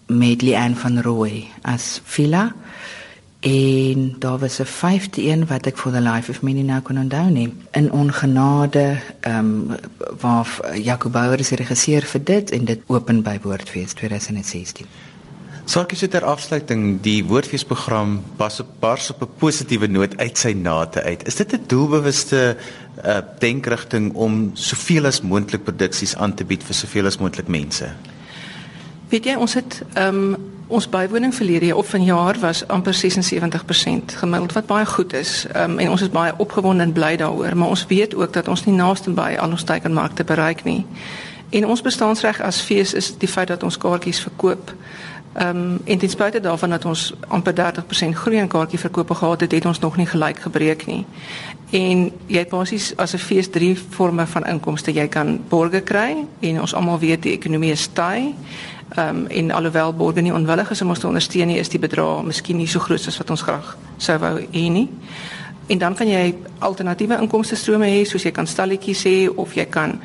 met 0.06 0.42
Lian 0.42 0.76
van 0.76 1.00
Rooi 1.00 1.48
as 1.62 2.00
Villa. 2.04 2.54
En 3.42 4.14
daar 4.18 4.38
was 4.38 4.58
'n 4.58 4.64
vyfde 4.64 5.22
een 5.22 5.46
wat 5.46 5.66
ek 5.66 5.78
for 5.78 5.92
the 5.92 6.00
life 6.00 6.30
of 6.30 6.42
me 6.42 6.52
nie 6.52 6.64
nou 6.64 6.80
kon 6.80 6.98
onthou 6.98 7.30
nie. 7.30 7.54
In 7.70 7.92
ongenade 7.92 8.96
ehm 9.20 9.38
um, 9.38 9.76
waar 10.20 10.76
Jacob 10.82 11.12
Bouwer 11.12 11.38
is 11.38 11.50
regisseur 11.50 12.02
vir 12.02 12.24
dit 12.24 12.50
en 12.50 12.64
dit 12.64 12.80
open 12.86 13.22
by 13.22 13.38
Woordfees 13.42 13.92
2016. 13.92 14.86
Sarkie 15.64 15.98
so 15.98 16.08
ter 16.10 16.24
afsluiting, 16.24 17.00
die 17.00 17.24
woordfeesprogram 17.24 18.16
pas 18.36 18.60
op 18.60 18.66
bars 18.80 19.10
op 19.10 19.22
'n 19.22 19.38
positiewe 19.38 19.86
noot 19.86 20.16
uit 20.16 20.38
sy 20.38 20.52
nate 20.52 21.02
uit. 21.02 21.26
Is 21.26 21.34
dit 21.34 21.52
'n 21.52 21.64
doelbewuste 21.66 22.56
uh, 23.04 23.18
denkrigting 23.38 24.14
om 24.14 24.50
soveel 24.54 25.06
as 25.06 25.20
moontlik 25.20 25.64
produksies 25.64 26.16
aan 26.16 26.34
te 26.34 26.44
bied 26.44 26.62
vir 26.62 26.74
soveel 26.74 27.06
as 27.06 27.18
moontlik 27.18 27.48
mense? 27.48 27.90
Weet 29.12 29.24
jy, 29.28 29.34
ons 29.36 29.54
het 29.54 29.82
ehm 29.92 30.24
um, 30.32 30.50
ons 30.72 30.86
bywoning 30.88 31.34
verlede 31.36 31.66
jaar 31.66 31.76
of 31.76 31.88
vanjaar 31.92 32.38
was 32.40 32.62
amper 32.66 32.94
76% 32.96 34.14
gemiddeld 34.16 34.52
wat 34.52 34.66
baie 34.66 34.86
goed 34.86 35.12
is. 35.12 35.46
Ehm 35.52 35.70
um, 35.70 35.78
en 35.78 35.90
ons 35.90 36.00
is 36.00 36.08
baie 36.08 36.32
opgewonde 36.36 36.82
en 36.82 36.92
bly 36.92 37.16
daaroor, 37.16 37.56
maar 37.56 37.68
ons 37.68 37.86
weet 37.86 38.14
ook 38.14 38.32
dat 38.32 38.48
ons 38.48 38.64
nie 38.64 38.74
naaste 38.74 39.10
by 39.10 39.36
al 39.38 39.50
ons 39.50 39.64
teikenmarkte 39.64 40.24
bereik 40.24 40.64
nie. 40.64 40.86
En 41.50 41.66
ons 41.66 41.82
bestaansreg 41.82 42.40
as 42.40 42.60
fees 42.60 42.94
is 42.94 43.12
die 43.18 43.28
feit 43.28 43.52
dat 43.52 43.62
ons 43.62 43.76
kaartjies 43.78 44.20
verkoop. 44.20 44.72
Ehm 45.34 45.56
um, 45.56 45.80
en 45.84 45.98
ten 45.98 46.08
spyte 46.08 46.40
daarvan 46.40 46.70
dat 46.70 46.84
ons 46.84 47.12
amper 47.28 47.54
30% 47.60 48.16
groei 48.24 48.40
in 48.40 48.48
kaartjie 48.48 48.80
verkope 48.80 49.14
gehad 49.14 49.40
het, 49.40 49.52
het 49.52 49.64
ons 49.66 49.78
nog 49.78 49.96
nie 49.96 50.06
gelyk 50.06 50.40
gebreek 50.40 50.86
nie. 50.86 51.04
En 51.70 52.08
jy 52.26 52.38
het 52.38 52.48
basies 52.48 52.96
as 52.96 53.12
'n 53.12 53.18
fees 53.18 53.50
drie 53.50 53.76
forme 53.76 54.26
van 54.26 54.46
inkomste. 54.46 54.92
Jy 54.92 55.08
kan 55.08 55.40
borge 55.48 55.80
kry 55.80 56.24
en 56.40 56.60
ons 56.60 56.74
almal 56.74 56.98
weet 56.98 57.22
die 57.22 57.32
ekonomie 57.32 57.72
is 57.72 57.88
taai. 57.92 58.34
Ehm 58.92 59.16
um, 59.16 59.26
en 59.26 59.50
alhoewel 59.50 59.94
borge 59.94 60.20
nie 60.20 60.34
onwillig 60.34 60.70
is 60.70 60.82
om 60.82 60.88
ons 60.88 60.98
te 60.98 61.06
ondersteun 61.06 61.46
nie, 61.46 61.58
is 61.58 61.68
die 61.68 61.78
bedrag 61.80 62.24
miskien 62.28 62.56
nie 62.56 62.68
so 62.68 62.80
groot 62.80 63.06
as 63.06 63.16
wat 63.16 63.30
ons 63.30 63.42
graag 63.42 63.76
sou 63.96 64.18
wou 64.20 64.34
hê 64.40 64.66
nie. 64.68 64.88
En 65.66 65.78
dan 65.78 65.94
kan 65.94 66.08
jy 66.08 66.34
alternatiewe 66.58 67.16
inkomste 67.20 67.56
strome 67.56 67.88
hê, 67.88 68.04
soos 68.04 68.26
jy 68.26 68.30
kan 68.36 68.46
stalletjies 68.46 69.04
hê 69.08 69.16
of 69.30 69.54
jy 69.56 69.64
kan 69.64 69.96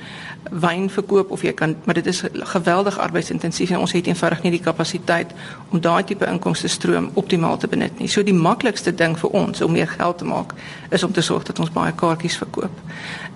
wyn 0.51 0.89
verkoop 0.89 1.31
of 1.31 1.43
jy 1.43 1.51
kan 1.53 1.75
maar 1.83 1.97
dit 1.99 2.05
is 2.07 2.23
geweldig 2.53 2.97
arbeidsintensief 2.97 3.69
en 3.69 3.83
ons 3.83 3.91
het 3.91 4.07
eenvoudig 4.07 4.43
nie 4.43 4.51
die 4.55 4.63
kapasiteit 4.63 5.33
om 5.69 5.81
daai 5.81 6.03
tipe 6.03 6.25
inkomste 6.25 6.67
stroom 6.67 7.09
optimaal 7.13 7.57
te 7.57 7.67
benut 7.67 7.99
nie. 7.99 8.07
So 8.07 8.23
die 8.23 8.33
maklikste 8.33 8.95
ding 8.95 9.17
vir 9.19 9.35
ons 9.35 9.61
om 9.61 9.71
meer 9.71 9.87
geld 9.87 10.17
te 10.17 10.25
maak 10.25 10.53
is 10.89 11.03
om 11.03 11.11
te 11.11 11.21
sorg 11.21 11.43
dat 11.43 11.59
ons 11.59 11.73
baie 11.73 11.91
kaartjies 11.91 12.37
verkoop. 12.37 12.83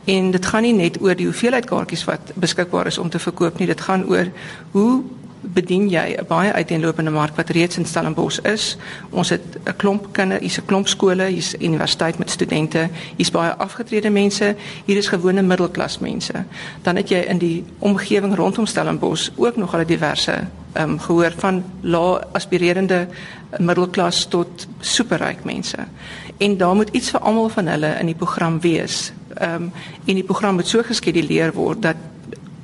En 0.05 0.31
dit 0.31 0.45
gaan 0.45 0.63
nie 0.63 0.73
net 0.73 1.01
oor 1.01 1.15
die 1.15 1.27
hoeveelheid 1.27 1.65
kaartjies 1.65 2.05
wat 2.07 2.31
beskikbaar 2.35 2.87
is 2.87 2.97
om 2.97 3.09
te 3.09 3.19
verkoop 3.19 3.59
nie, 3.59 3.67
dit 3.67 3.81
gaan 3.81 4.07
oor 4.07 4.31
hoe 4.71 5.03
bedien 5.41 5.89
jy 5.89 6.15
'n 6.17 6.25
baie 6.27 6.51
uiteenlopende 6.53 7.11
mark 7.11 7.35
wat 7.35 7.49
reeds 7.49 7.77
in 7.77 7.85
Stellenbosch 7.85 8.39
is. 8.43 8.77
Ons 9.09 9.29
het 9.29 9.41
'n 9.65 9.75
klomp 9.75 10.13
kinders, 10.13 10.41
hier's 10.41 10.57
'n 10.57 10.65
klomp 10.65 10.87
skole, 10.87 11.23
hier's 11.23 11.55
universiteit 11.59 12.17
met 12.17 12.29
studente, 12.29 12.89
hier's 13.15 13.31
baie 13.31 13.53
afgetrede 13.55 14.09
mense, 14.09 14.55
hier 14.85 14.97
is 14.97 15.07
gewone 15.07 15.41
middelklas 15.41 15.99
mense. 15.99 16.33
Dan 16.81 16.95
het 16.95 17.09
jy 17.09 17.19
in 17.19 17.37
die 17.37 17.63
omgewing 17.79 18.35
rondom 18.35 18.65
Stellenbosch 18.65 19.29
ook 19.35 19.55
nog 19.55 19.73
al 19.73 19.85
diverse 19.85 20.47
ehm 20.73 20.89
um, 20.89 20.99
gehoor 20.99 21.33
van 21.37 21.63
lae 21.81 22.21
aspirerende 22.31 23.07
middelklas 23.57 24.25
tot 24.25 24.67
superryk 24.79 25.43
mense. 25.43 25.77
En 26.37 26.57
daar 26.57 26.75
moet 26.75 26.89
iets 26.89 27.09
vir 27.09 27.19
almal 27.19 27.49
van 27.49 27.67
hulle 27.67 27.95
in 27.99 28.05
die 28.05 28.15
program 28.15 28.59
wees. 28.59 29.11
Ehm 29.33 29.53
um, 29.53 29.71
en 30.05 30.15
die 30.15 30.23
program 30.23 30.55
moet 30.55 30.67
so 30.67 30.81
geskeduleer 30.83 31.53
word 31.53 31.81
dat 31.81 31.95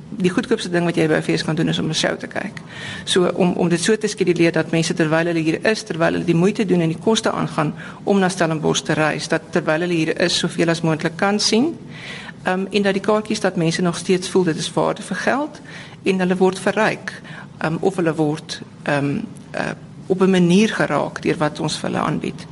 die 0.08 0.30
goedkoopste 0.30 0.70
ding 0.70 0.84
wat 0.88 0.96
jy 0.96 1.06
by 1.08 1.14
'n 1.20 1.22
fees 1.22 1.44
kan 1.44 1.54
doen 1.54 1.68
is 1.68 1.78
om 1.78 1.88
'n 1.88 1.94
show 1.94 2.16
te 2.16 2.26
kyk. 2.26 2.60
So 3.04 3.30
om 3.34 3.52
om 3.52 3.68
dit 3.68 3.80
so 3.80 3.96
te 3.96 4.06
skeduleer 4.06 4.52
dat 4.52 4.70
mense 4.70 4.94
terwyl 4.94 5.26
hulle 5.26 5.40
hier 5.40 5.64
is, 5.66 5.82
terwyl 5.82 6.12
hulle 6.12 6.24
die 6.24 6.34
moeite 6.34 6.64
doen 6.66 6.80
en 6.80 6.88
die 6.88 7.02
koste 7.04 7.30
aangaan 7.30 7.74
om 8.04 8.18
na 8.18 8.28
Stellenbosch 8.28 8.82
te 8.82 8.92
reis, 8.92 9.28
dat 9.28 9.42
terwyl 9.50 9.80
hulle 9.80 9.94
hier 9.94 10.20
is, 10.20 10.38
soveel 10.38 10.68
as 10.68 10.80
moontlik 10.80 11.16
kan 11.16 11.40
sien. 11.40 11.76
Ehm 12.42 12.60
um, 12.60 12.66
en 12.70 12.82
dat 12.82 12.92
die 12.92 13.02
kaartjies 13.02 13.40
dat 13.40 13.56
mense 13.56 13.82
nog 13.82 13.96
steeds 13.96 14.28
voel 14.28 14.44
dit 14.44 14.56
is 14.56 14.72
waarde 14.72 15.02
vir 15.02 15.16
geld 15.16 15.60
en 16.02 16.18
hulle 16.18 16.36
word 16.36 16.58
verryk. 16.58 17.12
Ehm 17.58 17.72
um, 17.72 17.78
of 17.80 17.96
hulle 17.96 18.14
word 18.14 18.60
ehm 18.82 19.04
um, 19.04 19.24
uh, 19.54 19.70
op 20.06 20.20
'n 20.20 20.30
manier 20.30 20.68
geraak 20.68 21.22
deur 21.22 21.36
wat 21.36 21.60
ons 21.60 21.78
vir 21.78 21.90
hulle 21.90 22.02
aanbied. 22.02 22.46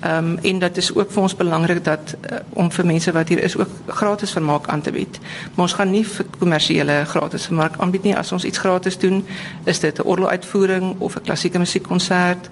Ehm 0.00 0.24
um, 0.24 0.38
en 0.42 0.58
dit 0.58 0.76
is 0.76 0.94
ook 0.94 1.10
vir 1.12 1.22
ons 1.22 1.36
belangrik 1.36 1.84
dat 1.84 2.14
uh, 2.30 2.38
om 2.52 2.70
vir 2.72 2.86
mense 2.86 3.12
wat 3.12 3.28
hier 3.28 3.42
is 3.42 3.56
ook 3.56 3.68
gratis 3.86 4.30
vermaak 4.30 4.68
aan 4.68 4.80
te 4.80 4.90
bied. 4.90 5.18
Maar 5.54 5.64
ons 5.64 5.72
gaan 5.72 5.90
nie 5.90 6.06
vir 6.06 6.26
kommersiële 6.38 7.04
gratis 7.04 7.44
vermaak 7.44 7.76
aanbied 7.76 8.02
nie. 8.02 8.16
As 8.16 8.32
ons 8.32 8.44
iets 8.44 8.58
gratis 8.58 8.98
doen, 8.98 9.26
is 9.64 9.80
dit 9.80 9.98
'n 9.98 10.02
orgeluitvoering 10.02 10.94
of 10.98 11.16
'n 11.16 11.22
klassieke 11.22 11.58
musiekkonsert 11.58 12.48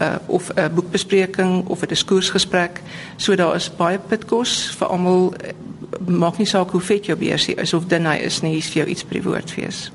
uh, 0.00 0.14
of 0.26 0.50
'n 0.54 0.74
boekbespreking 0.74 1.66
of 1.66 1.82
'n 1.82 1.88
diskursgesprek. 1.88 2.80
So 3.16 3.34
daar 3.34 3.54
is 3.54 3.76
baie 3.76 3.98
pitkos 3.98 4.74
vir 4.78 4.86
almal. 4.86 5.34
Maak 6.06 6.38
nie 6.38 6.46
saak 6.46 6.70
hoe 6.70 6.80
vet 6.80 7.06
jou 7.06 7.18
beursie 7.18 7.54
is 7.54 7.72
of 7.72 7.86
dun 7.86 8.06
hy 8.06 8.16
is 8.16 8.40
nie, 8.40 8.52
hier's 8.52 8.68
vir 8.68 8.82
jou 8.82 8.90
iets 8.90 9.04
by 9.04 9.14
die 9.14 9.22
woordfees. 9.22 9.90